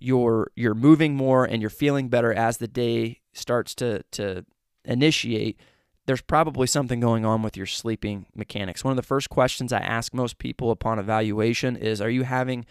you're 0.00 0.50
you're 0.54 0.74
moving 0.74 1.14
more 1.14 1.44
and 1.44 1.60
you're 1.60 1.70
feeling 1.70 2.08
better 2.08 2.32
as 2.32 2.58
the 2.58 2.68
day 2.68 3.20
starts 3.32 3.74
to 3.74 4.02
to 4.12 4.44
initiate, 4.84 5.60
there's 6.06 6.22
probably 6.22 6.66
something 6.66 7.00
going 7.00 7.26
on 7.26 7.42
with 7.42 7.56
your 7.56 7.66
sleeping 7.66 8.26
mechanics. 8.34 8.82
One 8.82 8.92
of 8.92 8.96
the 8.96 9.02
first 9.02 9.28
questions 9.28 9.72
I 9.72 9.80
ask 9.80 10.14
most 10.14 10.38
people 10.38 10.70
upon 10.70 10.98
evaluation 10.98 11.76
is 11.76 12.00
Are 12.00 12.10
you 12.10 12.22
having 12.22 12.64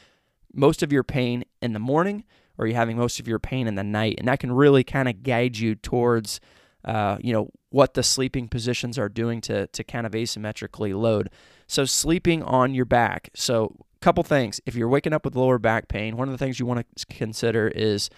most 0.54 0.82
of 0.82 0.92
your 0.92 1.04
pain 1.04 1.44
in 1.62 1.74
the 1.74 1.80
morning 1.80 2.24
or 2.58 2.66
are 2.66 2.68
you 2.68 2.76
having 2.76 2.98
most 2.98 3.20
of 3.20 3.28
your 3.28 3.40
pain 3.40 3.68
in 3.68 3.76
the 3.76 3.84
night? 3.84 4.16
And 4.18 4.28
that 4.28 4.40
can 4.40 4.52
really 4.52 4.84
kind 4.84 5.08
of 5.08 5.22
guide 5.22 5.58
you 5.58 5.76
towards. 5.76 6.40
Uh, 6.86 7.18
you 7.20 7.34
know 7.34 7.50
what 7.70 7.94
the 7.96 8.04
sleeping 8.04 8.48
positions 8.48 8.98
are 8.98 9.10
doing 9.10 9.42
to 9.42 9.68
to 9.68 9.84
kind 9.84 10.06
of 10.06 10.14
asymmetrically 10.14 10.98
load. 10.98 11.30
So 11.68 11.86
sleeping 11.86 12.44
on 12.44 12.74
your 12.74 12.86
back. 12.86 13.30
So 13.36 13.76
a 13.96 14.00
couple 14.00 14.24
things. 14.24 14.62
If 14.66 14.76
you're 14.76 14.88
waking 14.88 15.14
up 15.14 15.26
with 15.26 15.36
lower 15.36 15.60
back 15.60 15.88
pain, 15.88 16.18
one 16.18 16.28
of 16.28 16.32
the 16.32 16.38
things 16.38 16.60
you 16.60 16.66
want 16.66 16.86
to 16.96 17.06
consider 17.08 17.68
is 17.68 18.10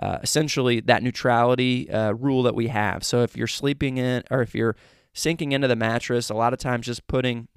uh, 0.00 0.18
essentially 0.22 0.80
that 0.80 1.02
neutrality 1.02 1.90
uh, 1.90 2.12
rule 2.12 2.42
that 2.42 2.54
we 2.54 2.68
have. 2.68 3.02
So 3.02 3.22
if 3.22 3.36
you're 3.36 3.46
sleeping 3.46 3.96
in 3.96 4.22
or 4.30 4.42
if 4.42 4.54
you're 4.54 4.76
sinking 5.12 5.52
into 5.52 5.68
the 5.68 5.76
mattress, 5.76 6.30
a 6.30 6.34
lot 6.34 6.52
of 6.52 6.58
times 6.58 6.86
just 6.86 7.06
putting 7.06 7.48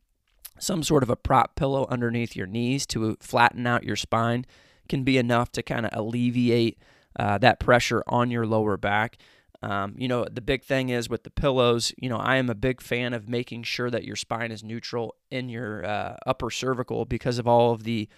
some 0.58 0.84
sort 0.84 1.04
of 1.04 1.10
a 1.10 1.16
prop 1.16 1.56
pillow 1.56 1.88
underneath 1.90 2.36
your 2.36 2.48
knees 2.48 2.86
to 2.88 3.18
flatten 3.20 3.66
out 3.68 3.84
your 3.84 3.96
spine 3.96 4.46
can 4.90 5.04
be 5.04 5.18
enough 5.18 5.52
to 5.52 5.64
kind 5.64 5.86
of 5.86 5.92
alleviate 5.94 6.80
uh, 7.20 7.38
that 7.40 7.60
pressure 7.60 8.04
on 8.08 8.32
your 8.32 8.46
lower 8.46 8.78
back. 8.78 9.18
Um, 9.64 9.94
you 9.98 10.08
know, 10.08 10.26
the 10.26 10.42
big 10.42 10.64
thing 10.64 10.90
is 10.90 11.10
with 11.10 11.24
the 11.24 11.30
pillows, 11.30 11.94
you 11.98 12.10
know, 12.10 12.18
I 12.18 12.38
am 12.38 12.50
a 12.50 12.56
big 12.56 12.82
fan 12.82 13.14
of 13.14 13.30
making 13.30 13.64
sure 13.64 13.92
that 13.92 14.04
your 14.04 14.16
spine 14.16 14.52
is 14.52 14.64
neutral 14.64 15.16
in 15.30 15.50
your 15.50 15.86
uh, 15.86 16.18
upper 16.26 16.50
cervical 16.50 17.06
because 17.06 17.38
of 17.38 17.48
all 17.48 17.72
of 17.72 17.84
the 17.84 18.10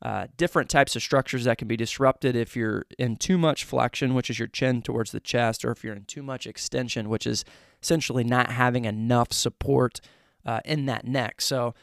uh, 0.00 0.26
different 0.36 0.68
types 0.68 0.96
of 0.96 1.02
structures 1.02 1.44
that 1.44 1.58
can 1.58 1.68
be 1.68 1.76
disrupted 1.76 2.34
if 2.34 2.56
you're 2.56 2.84
in 2.98 3.16
too 3.16 3.38
much 3.38 3.64
flexion, 3.64 4.14
which 4.14 4.30
is 4.30 4.38
your 4.38 4.48
chin 4.48 4.82
towards 4.82 5.12
the 5.12 5.20
chest, 5.20 5.64
or 5.64 5.70
if 5.70 5.84
you're 5.84 5.94
in 5.94 6.04
too 6.04 6.22
much 6.22 6.46
extension, 6.46 7.08
which 7.08 7.26
is 7.26 7.44
essentially 7.82 8.24
not 8.24 8.50
having 8.50 8.84
enough 8.84 9.32
support 9.32 10.00
uh, 10.44 10.60
in 10.64 10.86
that 10.86 11.06
neck. 11.06 11.40
So 11.40 11.74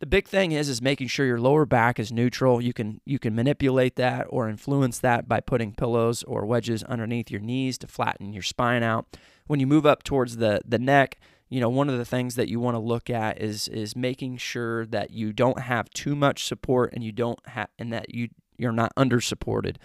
the 0.00 0.06
big 0.06 0.26
thing 0.26 0.52
is 0.52 0.68
is 0.68 0.80
making 0.80 1.08
sure 1.08 1.26
your 1.26 1.40
lower 1.40 1.66
back 1.66 1.98
is 1.98 2.10
neutral. 2.10 2.60
You 2.60 2.72
can 2.72 3.00
you 3.04 3.18
can 3.18 3.34
manipulate 3.34 3.96
that 3.96 4.26
or 4.30 4.48
influence 4.48 4.98
that 4.98 5.28
by 5.28 5.40
putting 5.40 5.72
pillows 5.72 6.22
or 6.22 6.46
wedges 6.46 6.82
underneath 6.84 7.30
your 7.30 7.40
knees 7.40 7.76
to 7.78 7.86
flatten 7.86 8.32
your 8.32 8.42
spine 8.42 8.82
out. 8.82 9.18
When 9.46 9.60
you 9.60 9.66
move 9.66 9.84
up 9.84 10.02
towards 10.02 10.38
the 10.38 10.62
the 10.66 10.78
neck, 10.78 11.18
you 11.50 11.60
know 11.60 11.68
one 11.68 11.90
of 11.90 11.98
the 11.98 12.06
things 12.06 12.34
that 12.36 12.48
you 12.48 12.58
want 12.58 12.76
to 12.76 12.80
look 12.80 13.10
at 13.10 13.40
is 13.42 13.68
is 13.68 13.94
making 13.94 14.38
sure 14.38 14.86
that 14.86 15.10
you 15.10 15.34
don't 15.34 15.60
have 15.60 15.90
too 15.90 16.16
much 16.16 16.44
support 16.44 16.94
and 16.94 17.04
you 17.04 17.12
don't 17.12 17.46
have 17.48 17.68
and 17.78 17.92
that 17.92 18.14
you 18.14 18.30
you're 18.56 18.72
not 18.72 18.92
under 18.96 19.20
supported. 19.20 19.78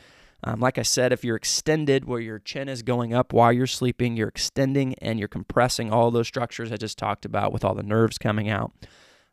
Um, 0.46 0.60
like 0.60 0.78
I 0.78 0.84
said, 0.84 1.12
if 1.12 1.26
you're 1.26 1.36
extended 1.36 2.06
where 2.06 2.20
your 2.20 2.40
chin 2.40 2.70
is 2.70 2.84
going 2.84 3.14
up 3.14 3.34
while 3.34 3.52
you're 3.52 3.68
sleeping, 3.68 4.16
you're 4.16 4.28
extending 4.28 4.94
and 4.96 5.18
you're 5.20 5.28
compressing 5.28 5.92
all 5.92 6.12
those 6.12 6.28
structures 6.28 6.72
I 6.72 6.78
just 6.78 6.98
talked 6.98 7.26
about 7.26 7.52
with 7.52 7.66
all 7.66 7.74
the 7.74 7.84
nerves 7.84 8.18
coming 8.18 8.48
out. 8.48 8.72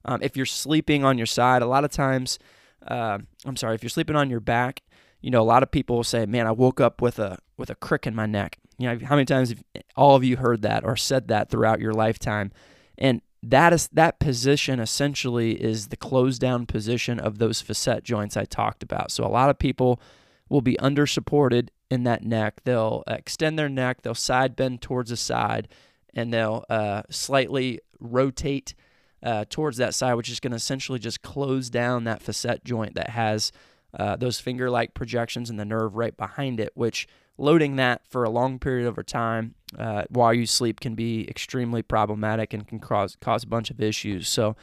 Um, 0.04 0.20
if 0.22 0.36
you're 0.36 0.46
sleeping 0.46 1.04
on 1.04 1.18
your 1.18 1.26
side, 1.26 1.62
a 1.62 1.66
lot 1.66 1.84
of 1.84 1.90
times, 1.90 2.38
uh, 2.86 3.18
I'm 3.44 3.56
sorry, 3.56 3.74
if 3.74 3.82
you're 3.82 3.90
sleeping 3.90 4.16
on 4.16 4.30
your 4.30 4.40
back, 4.40 4.82
you 5.20 5.30
know, 5.30 5.40
a 5.40 5.44
lot 5.44 5.62
of 5.62 5.70
people 5.70 5.96
will 5.96 6.04
say, 6.04 6.26
"Man, 6.26 6.46
I 6.46 6.52
woke 6.52 6.80
up 6.80 7.00
with 7.00 7.18
a 7.18 7.38
with 7.56 7.70
a 7.70 7.74
crick 7.76 8.06
in 8.06 8.14
my 8.14 8.26
neck." 8.26 8.58
You 8.78 8.88
know, 8.88 9.06
how 9.06 9.14
many 9.14 9.24
times 9.24 9.50
have 9.50 9.62
all 9.96 10.16
of 10.16 10.24
you 10.24 10.36
heard 10.36 10.62
that 10.62 10.84
or 10.84 10.96
said 10.96 11.28
that 11.28 11.48
throughout 11.48 11.80
your 11.80 11.92
lifetime? 11.92 12.50
And 12.98 13.22
that 13.42 13.72
is 13.72 13.88
that 13.92 14.18
position 14.18 14.78
essentially 14.80 15.52
is 15.52 15.88
the 15.88 15.96
closed 15.96 16.40
down 16.40 16.66
position 16.66 17.18
of 17.18 17.38
those 17.38 17.60
facet 17.60 18.04
joints 18.04 18.36
I 18.36 18.44
talked 18.44 18.82
about. 18.82 19.10
So 19.10 19.24
a 19.24 19.28
lot 19.28 19.50
of 19.50 19.58
people 19.58 20.00
will 20.48 20.60
be 20.60 20.78
under 20.78 21.06
supported 21.06 21.70
in 21.90 22.04
that 22.04 22.24
neck. 22.24 22.60
They'll 22.64 23.02
extend 23.06 23.58
their 23.58 23.68
neck, 23.68 24.02
they'll 24.02 24.14
side 24.14 24.54
bend 24.54 24.82
towards 24.82 25.10
the 25.10 25.16
side, 25.16 25.68
and 26.14 26.32
they'll 26.32 26.64
uh, 26.68 27.02
slightly 27.10 27.80
rotate 27.98 28.74
uh, 29.22 29.44
towards 29.48 29.76
that 29.76 29.94
side, 29.94 30.14
which 30.14 30.28
is 30.28 30.40
going 30.40 30.50
to 30.50 30.56
essentially 30.56 30.98
just 30.98 31.22
close 31.22 31.70
down 31.70 32.04
that 32.04 32.22
facet 32.22 32.64
joint 32.64 32.94
that 32.94 33.10
has 33.10 33.52
uh, 33.98 34.16
those 34.16 34.40
finger 34.40 34.70
like 34.70 34.94
projections 34.94 35.50
and 35.50 35.58
the 35.58 35.64
nerve 35.64 35.96
right 35.96 36.16
behind 36.16 36.58
it, 36.58 36.70
which 36.74 37.06
loading 37.38 37.76
that 37.76 38.02
for 38.08 38.24
a 38.24 38.30
long 38.30 38.58
period 38.58 38.86
over 38.86 39.02
time 39.02 39.54
uh, 39.78 40.04
while 40.08 40.32
you 40.34 40.46
sleep 40.46 40.80
can 40.80 40.94
be 40.94 41.28
extremely 41.28 41.82
problematic 41.82 42.52
and 42.52 42.66
can 42.66 42.78
cause, 42.78 43.16
cause 43.20 43.44
a 43.44 43.46
bunch 43.46 43.70
of 43.70 43.80
issues. 43.80 44.28
So, 44.28 44.56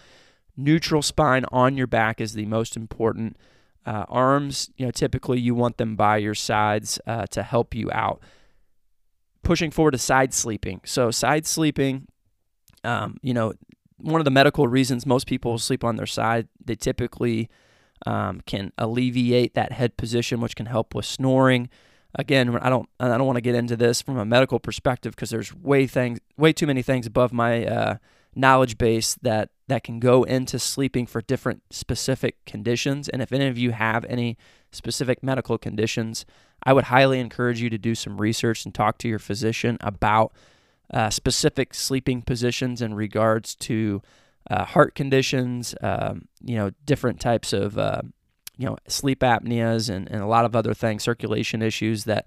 neutral 0.56 1.01
spine 1.01 1.46
on 1.51 1.78
your 1.78 1.88
back 1.88 2.20
is 2.20 2.34
the 2.34 2.46
most 2.46 2.75
important. 2.75 3.38
Uh, 3.86 4.06
arms, 4.10 4.70
you 4.78 4.86
know, 4.86 4.92
typically 4.92 5.39
you 5.39 5.56
want 5.56 5.78
them 5.78 5.96
by 5.96 6.18
your 6.18 6.36
sides 6.36 7.00
uh, 7.08 7.25
to 7.28 7.42
help 7.42 7.74
you 7.74 7.89
out. 7.92 8.22
Pushing 9.42 9.72
forward 9.72 9.92
to 9.92 9.98
side 9.98 10.34
sleeping. 10.34 10.82
So, 10.84 11.12
side 11.12 11.48
sleeping, 11.48 12.08
um, 12.84 13.18
you 13.22 13.34
know, 13.34 13.54
one 14.00 14.22
of 14.22 14.25
the 14.25 14.32
medical 14.32 14.68
reasons 14.68 15.06
most 15.06 15.27
people 15.27 15.58
sleep 15.58 15.84
on 15.84 15.96
their 15.96 16.06
side, 16.06 16.48
they 16.63 16.75
typically 16.75 17.50
um, 18.06 18.41
can 18.46 18.72
alleviate 18.77 19.53
that 19.56 19.72
head 19.72 19.98
position, 19.98 20.41
which 20.41 20.56
can 20.56 20.65
help 20.65 20.96
with 20.96 21.06
snoring. 21.06 21.70
Again, 22.15 22.58
I 22.58 22.70
don't 22.70 22.89
I 23.00 23.08
don't 23.08 23.27
want 23.27 23.38
to 23.38 23.41
get 23.41 23.56
into 23.56 23.75
this 23.75 24.01
from 24.01 24.18
a 24.18 24.25
medical 24.25 24.60
perspective 24.60 25.15
because 25.15 25.29
there's 25.29 25.53
way 25.53 25.86
things 25.86 26.20
way 26.38 26.53
too 26.53 26.65
many 26.65 26.82
things 26.82 27.06
above 27.06 27.32
my 27.32 27.65
uh, 27.65 27.98
knowledge 28.36 28.77
base 28.77 29.15
that 29.22 29.50
that 29.68 29.84
can 29.84 30.00
go 30.00 30.24
into 30.24 30.58
sleeping 30.58 31.06
for 31.06 31.22
different 31.22 31.62
specific 31.70 32.44
conditions. 32.46 33.10
And 33.10 33.22
if 33.22 33.32
any 33.32 33.48
of 33.48 33.58
you 33.58 33.72
have 33.72 34.06
any 34.06 34.38
specific 34.72 35.22
medical 35.22 35.58
conditions, 35.58 36.25
I 36.63 36.74
would 36.74 36.86
highly 36.86 37.20
encourage 37.20 37.62
you 37.62 37.70
to 37.70 37.77
do 37.77 37.94
some 37.94 38.20
research 38.20 38.65
and 38.65 38.74
talk 38.74 38.98
to 39.00 39.08
your 39.08 39.20
physician 39.20 39.77
about 39.82 40.34
uh, 40.93 41.10
specific 41.10 41.74
sleeping 41.74 42.22
positions 42.22 42.81
in 42.81 42.93
regards 42.93 43.55
to 43.55 44.01
uh, 44.50 44.65
heart 44.65 44.96
conditions, 44.96 45.75
um, 45.81 46.27
you 46.43 46.55
know, 46.55 46.72
different 46.86 47.19
types 47.19 47.53
of, 47.53 47.77
uh, 47.77 48.01
you 48.58 48.65
know, 48.65 48.77
sleep 48.88 49.19
apneas 49.19 49.89
and, 49.89 50.10
and 50.10 50.22
a 50.22 50.27
lot 50.27 50.46
of 50.46 50.55
other 50.55 50.74
things, 50.74 51.03
circulation 51.03 51.62
issues 51.62 52.05
that 52.05 52.25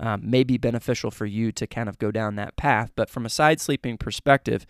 um, 0.00 0.28
may 0.28 0.44
be 0.44 0.58
beneficial 0.58 1.10
for 1.10 1.26
you 1.26 1.52
to 1.52 1.66
kind 1.66 1.88
of 1.88 1.98
go 1.98 2.10
down 2.10 2.36
that 2.36 2.56
path. 2.56 2.92
But 2.94 3.08
from 3.08 3.24
a 3.24 3.30
side 3.30 3.60
sleeping 3.60 3.96
perspective, 3.96 4.66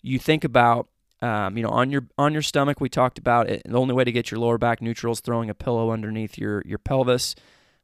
you 0.00 0.18
think 0.18 0.44
about, 0.44 0.88
um, 1.20 1.56
you 1.56 1.62
know, 1.62 1.68
on 1.68 1.90
your 1.90 2.06
on 2.16 2.32
your 2.32 2.42
stomach. 2.42 2.80
We 2.80 2.88
talked 2.88 3.18
about 3.18 3.48
it. 3.48 3.62
The 3.64 3.78
only 3.78 3.94
way 3.94 4.04
to 4.04 4.12
get 4.12 4.30
your 4.30 4.40
lower 4.40 4.58
back 4.58 4.80
neutral 4.80 5.12
is 5.12 5.20
throwing 5.20 5.50
a 5.50 5.54
pillow 5.54 5.90
underneath 5.90 6.38
your 6.38 6.62
your 6.64 6.78
pelvis 6.78 7.34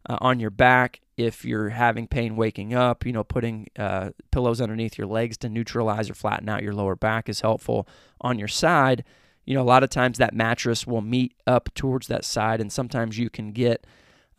uh, 0.09 0.19
on 0.21 0.41
your 0.41 0.50
back. 0.50 1.00
If 1.17 1.45
you're 1.45 1.71
having 1.71 2.07
pain 2.07 2.37
waking 2.37 2.75
up, 2.75 3.05
you 3.05 3.12
know, 3.12 3.25
putting 3.25 3.67
uh, 3.77 4.11
pillows 4.31 4.61
underneath 4.61 4.97
your 4.97 5.09
legs 5.09 5.37
to 5.38 5.49
neutralize 5.49 6.09
or 6.09 6.15
flatten 6.15 6.49
out 6.49 6.62
your 6.62 6.75
lower 6.75 6.97
back 6.97 7.29
is 7.29 7.41
helpful. 7.41 7.88
On 8.21 8.38
your 8.38 8.49
side, 8.49 9.05
you 9.45 9.55
know, 9.55 9.62
a 9.62 9.65
lot 9.65 9.83
of 9.83 9.91
times 9.91 10.19
that 10.19 10.35
mattress 10.35 10.87
will 10.87 11.00
meet 11.00 11.35
up 11.47 11.71
towards 11.75 12.07
that 12.07 12.25
side, 12.25 12.61
and 12.61 12.73
sometimes 12.73 13.19
you 13.19 13.31
can 13.31 13.53
get, 13.53 13.87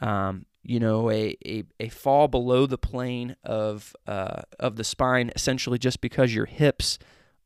um, 0.02 0.46
you 0.64 0.80
know, 0.80 1.10
a, 1.10 1.36
a, 1.46 1.64
a 1.80 1.90
fall 1.90 2.28
below 2.28 2.66
the 2.66 2.78
plane 2.78 3.36
of 3.44 3.96
uh, 4.08 4.42
of 4.60 4.76
the 4.76 4.84
spine, 4.84 5.32
essentially 5.36 5.80
just 5.80 6.00
because 6.00 6.34
your 6.34 6.46
hips 6.46 7.00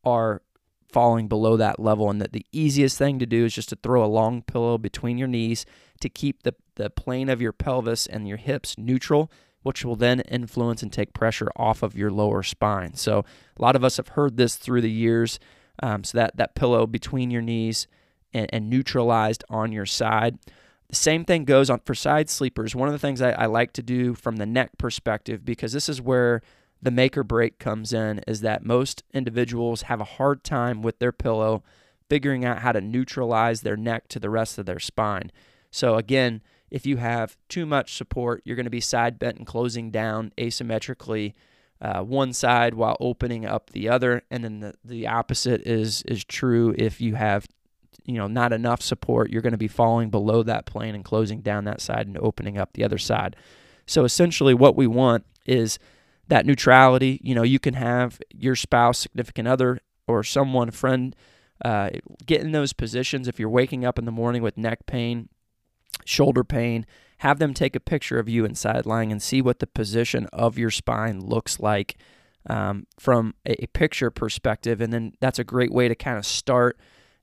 are 0.03 0.41
falling 0.91 1.27
below 1.27 1.57
that 1.57 1.79
level, 1.79 2.09
and 2.09 2.21
that 2.21 2.33
the 2.33 2.45
easiest 2.51 2.97
thing 2.97 3.17
to 3.17 3.25
do 3.25 3.45
is 3.45 3.55
just 3.55 3.69
to 3.69 3.77
throw 3.81 4.03
a 4.03 4.07
long 4.07 4.43
pillow 4.43 4.77
between 4.77 5.17
your 5.17 5.27
knees 5.27 5.65
to 6.01 6.09
keep 6.09 6.43
the, 6.43 6.53
the 6.75 6.89
plane 6.89 7.29
of 7.29 7.41
your 7.41 7.51
pelvis 7.51 8.05
and 8.07 8.27
your 8.27 8.37
hips 8.37 8.75
neutral, 8.77 9.31
which 9.61 9.85
will 9.85 9.95
then 9.95 10.21
influence 10.21 10.83
and 10.83 10.91
take 10.91 11.13
pressure 11.13 11.49
off 11.55 11.83
of 11.83 11.95
your 11.95 12.11
lower 12.11 12.43
spine. 12.43 12.95
So 12.95 13.25
a 13.57 13.61
lot 13.61 13.75
of 13.75 13.83
us 13.83 13.97
have 13.97 14.09
heard 14.09 14.37
this 14.37 14.55
through 14.55 14.81
the 14.81 14.91
years. 14.91 15.39
Um, 15.81 16.03
so 16.03 16.19
that 16.19 16.37
that 16.37 16.53
pillow 16.53 16.85
between 16.85 17.31
your 17.31 17.41
knees 17.41 17.87
and, 18.31 18.47
and, 18.53 18.69
neutralized 18.69 19.43
on 19.49 19.71
your 19.71 19.87
side. 19.87 20.37
The 20.87 20.95
same 20.95 21.25
thing 21.25 21.45
goes 21.45 21.71
on 21.71 21.79
for 21.79 21.95
side 21.95 22.29
sleepers. 22.29 22.75
One 22.75 22.87
of 22.87 22.93
the 22.93 22.99
things 22.99 23.23
I, 23.23 23.31
I 23.31 23.45
like 23.47 23.73
to 23.73 23.81
do 23.81 24.13
from 24.13 24.35
the 24.35 24.45
neck 24.45 24.77
perspective, 24.77 25.43
because 25.43 25.73
this 25.73 25.89
is 25.89 25.99
where 25.99 26.43
the 26.79 26.91
make 26.91 27.17
or 27.17 27.23
break 27.23 27.57
comes 27.57 27.91
in, 27.91 28.19
is 28.27 28.41
that 28.41 28.63
most 28.63 29.03
individuals 29.15 29.83
have 29.83 29.99
a 29.99 30.05
hard 30.05 30.43
time 30.43 30.83
with 30.83 30.99
their 30.99 31.11
pillow 31.11 31.63
figuring 32.09 32.45
out 32.45 32.59
how 32.59 32.71
to 32.71 32.81
neutralize 32.81 33.61
their 33.61 33.77
neck 33.77 34.07
to 34.09 34.19
the 34.19 34.29
rest 34.29 34.59
of 34.59 34.67
their 34.67 34.79
spine. 34.79 35.31
So 35.71 35.95
again, 35.95 36.41
if 36.73 36.87
you 36.87 36.97
have 36.97 37.37
too 37.49 37.67
much 37.67 37.93
support, 37.93 38.41
you're 38.43 38.55
going 38.55 38.65
to 38.65 38.71
be 38.71 38.81
side 38.81 39.19
bent 39.19 39.37
and 39.37 39.45
closing 39.45 39.91
down 39.91 40.33
asymmetrically 40.39 41.33
uh, 41.79 42.01
one 42.01 42.33
side 42.33 42.73
while 42.73 42.97
opening 42.99 43.45
up 43.45 43.69
the 43.69 43.87
other, 43.87 44.23
and 44.31 44.43
then 44.43 44.59
the, 44.59 44.73
the 44.83 45.07
opposite 45.07 45.61
is 45.67 46.01
is 46.07 46.23
true. 46.23 46.73
If 46.75 46.99
you 46.99 47.13
have 47.13 47.45
you 48.05 48.15
know 48.15 48.27
not 48.27 48.51
enough 48.51 48.81
support 48.81 49.29
you're 49.29 49.41
going 49.41 49.53
to 49.53 49.57
be 49.57 49.67
falling 49.67 50.09
below 50.09 50.43
that 50.43 50.65
plane 50.65 50.95
and 50.95 51.05
closing 51.05 51.41
down 51.41 51.63
that 51.65 51.79
side 51.79 52.07
and 52.07 52.17
opening 52.17 52.57
up 52.57 52.73
the 52.73 52.83
other 52.83 52.97
side. 52.97 53.35
So 53.85 54.03
essentially 54.03 54.55
what 54.55 54.75
we 54.75 54.87
want 54.87 55.25
is 55.45 55.77
that 56.27 56.45
neutrality. 56.47 57.19
You 57.21 57.35
know 57.35 57.43
you 57.43 57.59
can 57.59 57.75
have 57.75 58.19
your 58.33 58.55
spouse 58.55 58.97
significant 58.97 59.47
other 59.47 59.79
or 60.07 60.23
someone 60.23 60.71
friend 60.71 61.15
uh, 61.63 61.91
get 62.25 62.41
in 62.41 62.51
those 62.51 62.73
positions. 62.73 63.27
If 63.27 63.39
you're 63.39 63.47
waking 63.47 63.85
up 63.85 63.99
in 63.99 64.05
the 64.05 64.11
morning 64.11 64.41
with 64.41 64.57
neck 64.57 64.87
pain 64.87 65.29
shoulder 66.05 66.43
pain, 66.43 66.85
have 67.19 67.39
them 67.39 67.53
take 67.53 67.75
a 67.75 67.79
picture 67.79 68.19
of 68.19 68.27
you 68.27 68.45
inside 68.45 68.85
lying 68.85 69.11
and 69.11 69.21
see 69.21 69.41
what 69.41 69.59
the 69.59 69.67
position 69.67 70.27
of 70.33 70.57
your 70.57 70.69
spine 70.69 71.21
looks 71.21 71.59
like 71.59 71.95
um, 72.49 72.85
from 72.99 73.33
a, 73.45 73.63
a, 73.63 73.67
picture 73.67 74.11
perspective. 74.11 74.81
And 74.81 74.91
then 74.91 75.13
that's 75.21 75.39
a 75.39 75.43
great 75.43 75.71
way 75.71 75.87
to 75.87 75.95
kind 75.95 76.17
of 76.17 76.25
start 76.25 76.77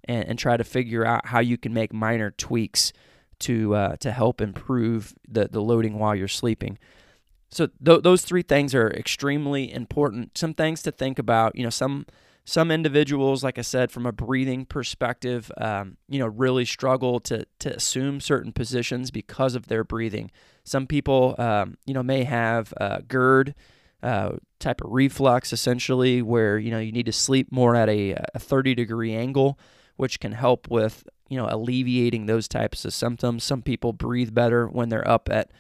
and, 0.05 0.25
and 0.25 0.39
try 0.39 0.57
to 0.57 0.65
figure 0.65 1.05
out 1.05 1.27
how 1.27 1.41
you 1.41 1.59
can 1.59 1.75
make 1.75 1.93
minor 1.93 2.31
tweaks 2.31 2.93
to 3.41 3.75
uh, 3.75 3.97
to 3.97 4.13
help 4.13 4.41
improve 4.41 5.15
the, 5.29 5.49
the 5.49 5.61
loading 5.61 5.99
while 5.99 6.15
you're 6.15 6.29
sleeping. 6.29 6.79
So 7.51 7.69
th- 7.85 8.03
those 8.03 8.23
three 8.23 8.43
things 8.43 8.75
are 8.75 8.91
extremely 8.91 9.73
important. 9.73 10.39
Some 10.39 10.55
things 10.55 10.83
to 10.83 10.93
think 10.93 11.19
about. 11.19 11.57
You 11.57 11.65
know, 11.65 11.71
some 11.71 12.07
some 12.45 12.71
individuals, 12.71 13.45
like 13.45 13.59
I 13.59 13.63
said, 13.63 13.93
from 13.93 14.07
a 14.07 14.13
breathing 14.13 14.65
perspective, 14.65 15.53
um, 15.59 15.97
you 16.09 16.19
know, 16.19 16.27
really 16.27 16.65
struggle 16.65 17.21
to 17.21 17.47
to 17.61 17.75
assume 17.75 18.21
certain 18.21 18.53
positions 18.53 19.11
because 19.11 19.55
of 19.55 19.69
their 19.69 19.85
breathing. 19.85 20.31
Some 20.65 20.87
people, 20.87 21.35
um, 21.39 21.77
you 21.87 21.95
know, 21.95 22.03
may 22.03 22.25
have 22.25 22.73
uh, 22.81 23.01
GERD 23.07 23.55
uh, 24.03 24.33
type 24.59 24.81
of 24.83 24.91
reflux, 24.91 25.53
essentially, 25.53 26.23
where 26.23 26.59
you 26.59 26.71
know 26.71 26.79
you 26.79 26.93
need 26.93 27.07
to 27.07 27.13
sleep 27.13 27.53
more 27.53 27.77
at 27.77 27.89
a, 27.89 28.17
a 28.35 28.39
30 28.39 28.75
degree 28.75 29.15
angle, 29.15 29.59
which 29.97 30.21
can 30.21 30.33
help 30.33 30.69
with 30.69 31.05
you 31.29 31.37
know 31.37 31.47
alleviating 31.51 32.27
those 32.27 32.49
types 32.49 32.85
of 32.85 32.95
symptoms. 32.95 33.45
Some 33.45 33.63
people 33.63 33.93
breathe 33.93 34.35
better 34.35 34.67
when 34.67 34.89
they're 34.89 35.09
up 35.09 35.29
at 35.31 35.51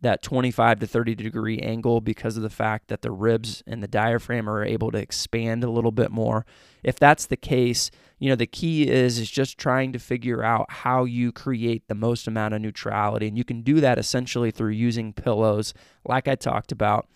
that 0.00 0.22
25 0.22 0.80
to 0.80 0.86
30 0.86 1.14
degree 1.14 1.58
angle 1.58 2.00
because 2.00 2.36
of 2.36 2.42
the 2.42 2.50
fact 2.50 2.88
that 2.88 3.02
the 3.02 3.10
ribs 3.10 3.62
and 3.66 3.82
the 3.82 3.88
diaphragm 3.88 4.48
are 4.48 4.64
able 4.64 4.90
to 4.92 4.98
expand 4.98 5.64
a 5.64 5.70
little 5.70 5.90
bit 5.90 6.10
more. 6.10 6.46
If 6.84 6.98
that's 6.98 7.26
the 7.26 7.36
case, 7.36 7.90
you 8.18 8.28
know, 8.28 8.36
the 8.36 8.46
key 8.46 8.88
is 8.88 9.18
is 9.18 9.30
just 9.30 9.58
trying 9.58 9.92
to 9.92 9.98
figure 9.98 10.42
out 10.42 10.70
how 10.70 11.04
you 11.04 11.32
create 11.32 11.88
the 11.88 11.94
most 11.94 12.28
amount 12.28 12.54
of 12.54 12.60
neutrality 12.60 13.26
and 13.26 13.36
you 13.36 13.44
can 13.44 13.62
do 13.62 13.80
that 13.80 13.98
essentially 13.98 14.50
through 14.50 14.70
using 14.70 15.12
pillows 15.12 15.74
like 16.04 16.28
I 16.28 16.36
talked 16.36 16.72
about 16.72 17.08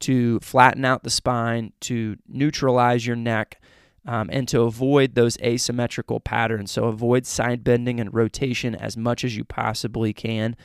to 0.00 0.38
flatten 0.40 0.84
out 0.84 1.02
the 1.02 1.10
spine, 1.10 1.72
to 1.80 2.16
neutralize 2.28 3.06
your 3.06 3.16
neck, 3.16 3.60
um, 4.06 4.30
and 4.32 4.48
to 4.48 4.62
avoid 4.62 5.14
those 5.14 5.38
asymmetrical 5.38 6.20
patterns. 6.20 6.70
So 6.70 6.84
avoid 6.84 7.26
side 7.26 7.64
bending 7.64 8.00
and 8.00 8.12
rotation 8.12 8.74
as 8.74 8.96
much 8.96 9.24
as 9.24 9.36
you 9.36 9.44
possibly 9.44 10.12
can. 10.12 10.56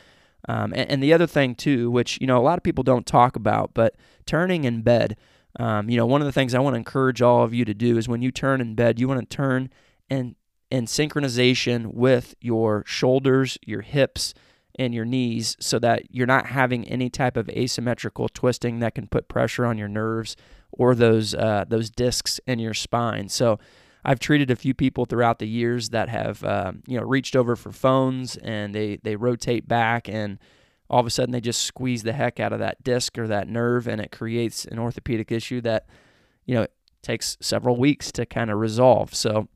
Um, 0.47 0.73
and, 0.73 0.91
and, 0.91 1.03
the 1.03 1.13
other 1.13 1.27
thing 1.27 1.55
too, 1.55 1.89
which 1.89 2.19
you 2.19 2.27
know 2.27 2.37
a 2.37 2.43
lot 2.43 2.57
of 2.57 2.63
people 2.63 2.83
don't 2.83 3.05
talk 3.05 3.35
about, 3.35 3.73
but 3.73 3.95
turning 4.25 4.65
in 4.65 4.81
bed. 4.81 5.15
Um, 5.59 5.89
you 5.89 5.97
know, 5.97 6.05
one 6.05 6.21
of 6.21 6.25
the 6.25 6.31
things 6.31 6.53
I 6.53 6.59
want 6.59 6.73
to 6.73 6.79
encourage 6.79 7.21
all 7.21 7.43
of 7.43 7.53
you 7.53 7.63
to 7.63 7.73
do 7.73 7.97
is 7.97 8.07
when 8.07 8.21
you 8.21 8.31
turn 8.31 8.59
in 8.59 8.75
bed, 8.75 8.99
you 8.99 9.07
want 9.07 9.21
to 9.21 9.35
turn 9.35 9.69
in 10.09 10.35
in 10.69 10.85
synchronization 10.85 11.93
with 11.93 12.35
your 12.41 12.83
shoulders, 12.85 13.57
your 13.65 13.81
hips, 13.81 14.33
and 14.75 14.93
your 14.93 15.05
knees, 15.05 15.55
so 15.59 15.79
that 15.79 16.13
you're 16.13 16.27
not 16.27 16.47
having 16.47 16.85
any 16.87 17.09
type 17.09 17.37
of 17.37 17.47
asymmetrical 17.49 18.27
twisting 18.27 18.79
that 18.79 18.95
can 18.95 19.07
put 19.07 19.27
pressure 19.27 19.65
on 19.65 19.77
your 19.77 19.87
nerves 19.87 20.35
or 20.71 20.95
those 20.95 21.33
uh, 21.35 21.65
those 21.67 21.89
discs 21.89 22.39
in 22.47 22.59
your 22.59 22.73
spine. 22.73 23.29
So 23.29 23.59
I've 24.05 24.19
treated 24.19 24.51
a 24.51 24.55
few 24.55 24.73
people 24.73 25.05
throughout 25.05 25.39
the 25.39 25.47
years 25.47 25.89
that 25.89 26.09
have 26.09 26.43
uh, 26.43 26.73
you 26.87 26.99
know 26.99 27.05
reached 27.05 27.35
over 27.35 27.55
for 27.55 27.71
phones 27.71 28.35
and 28.37 28.73
they 28.73 28.97
they 29.03 29.15
rotate 29.15 29.67
back 29.67 30.09
and 30.09 30.39
all 30.89 30.99
of 30.99 31.07
a 31.07 31.09
sudden 31.09 31.31
they 31.31 31.41
just 31.41 31.63
squeeze 31.63 32.03
the 32.03 32.13
heck 32.13 32.39
out 32.39 32.53
of 32.53 32.59
that 32.59 32.83
disc 32.83 33.17
or 33.17 33.27
that 33.27 33.47
nerve 33.47 33.87
and 33.87 34.01
it 34.01 34.11
creates 34.11 34.65
an 34.65 34.77
orthopedic 34.77 35.31
issue 35.31 35.61
that 35.61 35.87
you 36.45 36.53
know 36.53 36.67
takes 37.01 37.37
several 37.41 37.75
weeks 37.75 38.11
to 38.13 38.25
kind 38.25 38.49
of 38.49 38.57
resolve. 38.57 39.13
So 39.13 39.47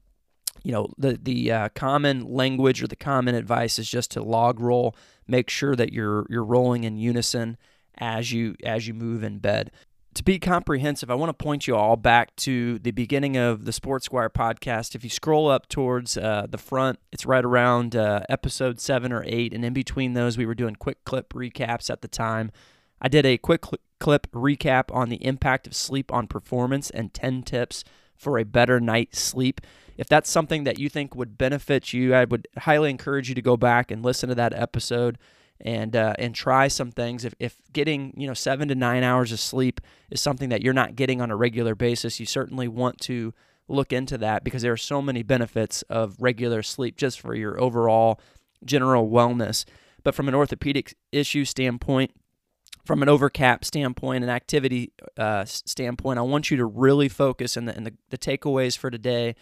you 0.64 0.72
know 0.72 0.90
the 0.98 1.20
the 1.22 1.52
uh, 1.52 1.70
common 1.70 2.26
language 2.26 2.82
or 2.82 2.88
the 2.88 2.96
common 2.96 3.36
advice 3.36 3.80
is 3.80 3.90
just 3.90 4.12
to 4.12 4.24
log 4.24 4.60
roll, 4.60 4.96
make 5.28 5.50
sure 5.50 5.76
that 5.76 5.92
you're 5.92 6.26
you're 6.30 6.44
rolling 6.44 6.84
in 6.84 6.98
unison 6.98 7.58
as 7.98 8.32
you 8.32 8.56
as 8.64 8.88
you 8.88 8.94
move 8.94 9.24
in 9.24 9.40
bed 9.40 9.72
to 10.18 10.24
be 10.24 10.40
comprehensive, 10.40 11.12
I 11.12 11.16
want 11.16 11.30
to 11.30 11.44
point 11.44 11.68
you 11.68 11.76
all 11.76 11.96
back 11.96 12.36
to 12.38 12.80
the 12.80 12.90
beginning 12.90 13.38
of 13.38 13.66
the 13.66 13.72
Sports 13.72 14.06
Squire 14.06 14.32
podcast. 14.32 14.96
If 14.96 15.04
you 15.04 15.12
scroll 15.12 15.48
up 15.48 15.70
towards 15.70 16.18
uh, 16.18 16.48
the 16.50 16.58
front, 16.58 17.00
it's 17.12 17.26
right 17.26 17.46
around 17.46 17.96
uh, 17.96 18.22
episode 18.28 18.82
seven 18.82 19.14
or 19.14 19.24
eight. 19.28 19.54
And 19.54 19.64
in 19.64 19.74
between 19.74 20.14
those, 20.14 20.36
we 20.36 20.48
were 20.48 20.56
doing 20.56 20.76
quick 20.76 21.04
clip 21.04 21.34
recaps 21.34 21.92
at 21.92 22.02
the 22.02 22.08
time. 22.08 22.52
I 23.00 23.10
did 23.10 23.28
a 23.28 23.38
quick 23.38 23.66
cl- 23.66 23.80
clip 24.00 24.32
recap 24.32 24.94
on 24.94 25.10
the 25.10 25.24
impact 25.24 25.68
of 25.68 25.76
sleep 25.76 26.12
on 26.12 26.26
performance 26.26 26.90
and 26.90 27.14
10 27.14 27.44
tips 27.44 27.84
for 28.16 28.40
a 28.40 28.44
better 28.44 28.80
night's 28.80 29.20
sleep. 29.20 29.62
If 29.98 30.08
that's 30.08 30.32
something 30.32 30.64
that 30.64 30.80
you 30.80 30.90
think 30.90 31.16
would 31.16 31.38
benefit 31.38 31.94
you, 31.94 32.16
I 32.16 32.26
would 32.26 32.48
highly 32.58 32.90
encourage 32.90 33.30
you 33.30 33.36
to 33.36 33.42
go 33.42 33.56
back 33.56 33.92
and 33.92 34.04
listen 34.04 34.30
to 34.30 34.36
that 34.36 34.54
episode 34.54 35.20
and 35.62 35.96
uh, 35.96 36.14
and 36.20 36.36
try 36.36 36.68
some 36.68 36.92
things. 36.92 37.26
If, 37.26 37.34
if 37.40 37.62
getting 37.74 38.14
you 38.16 38.28
know 38.28 38.34
seven 38.34 38.68
to 38.68 38.76
nine 38.76 39.04
hours 39.04 39.32
of 39.32 39.40
sleep 39.40 39.82
is 40.10 40.22
something 40.22 40.50
that 40.50 40.62
you're 40.62 40.74
not 40.74 40.96
getting 40.96 41.22
on 41.22 41.32
a 41.32 41.36
regular 41.36 41.76
basis, 41.76 42.20
you 42.20 42.26
certainly 42.26 42.68
want 42.68 43.00
to 43.02 43.34
look 43.68 43.92
into 43.92 44.18
that 44.18 44.44
because 44.44 44.62
there 44.62 44.72
are 44.72 44.78
so 44.78 45.02
many 45.02 45.24
benefits 45.24 45.82
of 45.84 46.16
regular 46.20 46.64
sleep 46.64 46.98
just 46.98 47.20
for 47.20 47.36
your 47.36 47.60
overall 47.62 48.20
general 48.64 49.10
wellness. 49.10 49.66
But 50.04 50.16
from 50.16 50.28
an 50.28 50.36
orthopedic 50.36 50.96
issue 51.12 51.44
standpoint, 51.44 52.12
from 52.86 53.04
an 53.04 53.10
overcap 53.10 53.66
standpoint, 53.66 54.24
an 54.24 54.30
activity 54.30 54.94
uh, 55.18 55.44
standpoint, 55.44 56.18
I 56.18 56.22
want 56.22 56.50
you 56.50 56.58
to 56.58 56.66
really 56.66 57.10
focus. 57.10 57.58
And 57.58 57.68
the, 57.68 57.76
and 57.76 57.86
the, 57.86 57.94
the 58.10 58.18
takeaways 58.18 58.78
for 58.78 58.90
today 58.90 59.36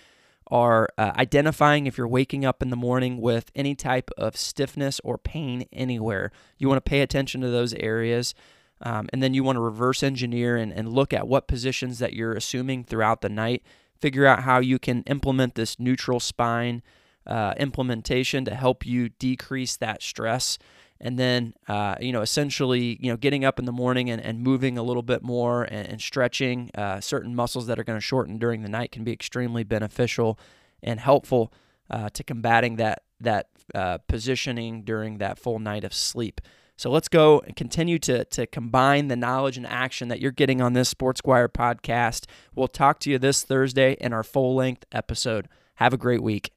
are 0.47 0.89
uh, 0.97 1.11
identifying 1.17 1.87
if 1.87 1.97
you're 1.97 2.07
waking 2.07 2.45
up 2.45 2.61
in 2.61 2.69
the 2.69 2.75
morning 2.75 3.19
with 3.19 3.51
any 3.55 3.75
type 3.75 4.11
of 4.17 4.37
stiffness 4.37 5.01
or 5.03 5.17
pain 5.17 5.65
anywhere. 5.73 6.31
You 6.57 6.67
want 6.67 6.83
to 6.83 6.89
pay 6.89 7.01
attention 7.01 7.41
to 7.41 7.49
those 7.49 7.73
areas. 7.75 8.35
Um, 8.81 9.07
and 9.13 9.23
then 9.23 9.33
you 9.33 9.43
want 9.43 9.55
to 9.55 9.61
reverse 9.61 10.03
engineer 10.03 10.57
and, 10.57 10.71
and 10.71 10.89
look 10.89 11.13
at 11.13 11.27
what 11.27 11.47
positions 11.47 11.99
that 11.99 12.13
you're 12.13 12.33
assuming 12.33 12.83
throughout 12.83 13.21
the 13.21 13.29
night. 13.29 13.63
Figure 13.99 14.25
out 14.25 14.43
how 14.43 14.59
you 14.59 14.77
can 14.77 15.01
implement 15.03 15.55
this 15.55 15.79
neutral 15.79 16.19
spine 16.19 16.83
uh, 17.25 17.53
implementation 17.57 18.45
to 18.45 18.53
help 18.53 18.85
you 18.85 19.09
decrease 19.09 19.77
that 19.77 20.03
stress 20.03 20.59
and 20.99 21.19
then 21.19 21.53
uh, 21.67 21.95
you 21.99 22.11
know 22.11 22.22
essentially 22.22 22.98
you 23.01 23.11
know 23.11 23.17
getting 23.17 23.46
up 23.46 23.59
in 23.59 23.65
the 23.65 23.72
morning 23.72 24.09
and, 24.09 24.22
and 24.22 24.41
moving 24.41 24.77
a 24.77 24.83
little 24.83 25.03
bit 25.03 25.24
more 25.24 25.63
and, 25.63 25.87
and 25.87 26.01
stretching 26.01 26.72
uh, 26.75 27.00
certain 27.00 27.35
muscles 27.35 27.67
that 27.67 27.79
are 27.79 27.83
going 27.83 27.98
to 27.98 28.05
shorten 28.05 28.37
during 28.37 28.61
the 28.61 28.70
night 28.70 28.91
can 28.91 29.03
be 29.03 29.11
extremely 29.11 29.63
beneficial 29.63 30.39
and 30.81 31.00
helpful 31.00 31.51
uh, 31.89 32.09
to 32.09 32.24
combating 32.24 32.77
that 32.77 33.03
that 33.20 33.48
uh, 33.74 33.98
positioning 34.07 34.83
during 34.83 35.17
that 35.17 35.39
full 35.39 35.59
night 35.59 35.83
of 35.83 35.93
sleep. 35.93 36.41
So 36.77 36.91
let's 36.91 37.07
go 37.07 37.39
and 37.39 37.55
continue 37.55 38.00
to, 38.00 38.25
to 38.25 38.46
combine 38.46 39.07
the 39.07 39.15
knowledge 39.15 39.55
and 39.55 39.65
action 39.65 40.09
that 40.09 40.20
you're 40.20 40.31
getting 40.31 40.61
on 40.61 40.74
this 40.74 40.89
Sports 40.89 41.20
Squire 41.20 41.48
podcast. 41.48 42.25
We'll 42.53 42.67
talk 42.67 43.00
to 43.00 43.09
you 43.09 43.17
this 43.17 43.43
Thursday 43.43 43.93
in 43.93 44.11
our 44.11 44.24
full 44.24 44.55
length 44.55 44.85
episode. 44.91 45.48
Have 45.75 45.93
a 45.93 45.98
great 45.98 46.22
week. 46.22 46.51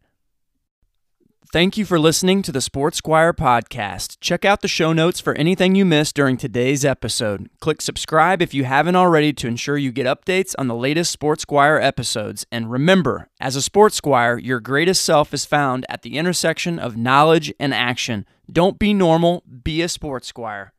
Thank 1.50 1.78
you 1.78 1.86
for 1.86 1.98
listening 1.98 2.42
to 2.42 2.52
the 2.52 2.60
Sports 2.60 2.98
Squire 2.98 3.32
podcast. 3.32 4.18
Check 4.20 4.44
out 4.44 4.60
the 4.60 4.68
show 4.68 4.92
notes 4.92 5.18
for 5.18 5.32
anything 5.32 5.74
you 5.74 5.86
missed 5.86 6.14
during 6.14 6.36
today's 6.36 6.84
episode. 6.84 7.48
Click 7.58 7.80
subscribe 7.80 8.42
if 8.42 8.52
you 8.52 8.64
haven't 8.64 8.96
already 8.96 9.32
to 9.32 9.46
ensure 9.46 9.78
you 9.78 9.90
get 9.90 10.04
updates 10.04 10.54
on 10.58 10.68
the 10.68 10.74
latest 10.74 11.10
Sports 11.10 11.40
Squire 11.40 11.78
episodes. 11.78 12.44
And 12.52 12.70
remember, 12.70 13.30
as 13.40 13.56
a 13.56 13.62
Sports 13.62 13.96
Squire, 13.96 14.36
your 14.36 14.60
greatest 14.60 15.02
self 15.02 15.32
is 15.32 15.46
found 15.46 15.86
at 15.88 16.02
the 16.02 16.18
intersection 16.18 16.78
of 16.78 16.98
knowledge 16.98 17.50
and 17.58 17.72
action. 17.72 18.26
Don't 18.52 18.78
be 18.78 18.92
normal, 18.92 19.42
be 19.64 19.80
a 19.80 19.88
Sports 19.88 20.28
Squire. 20.28 20.74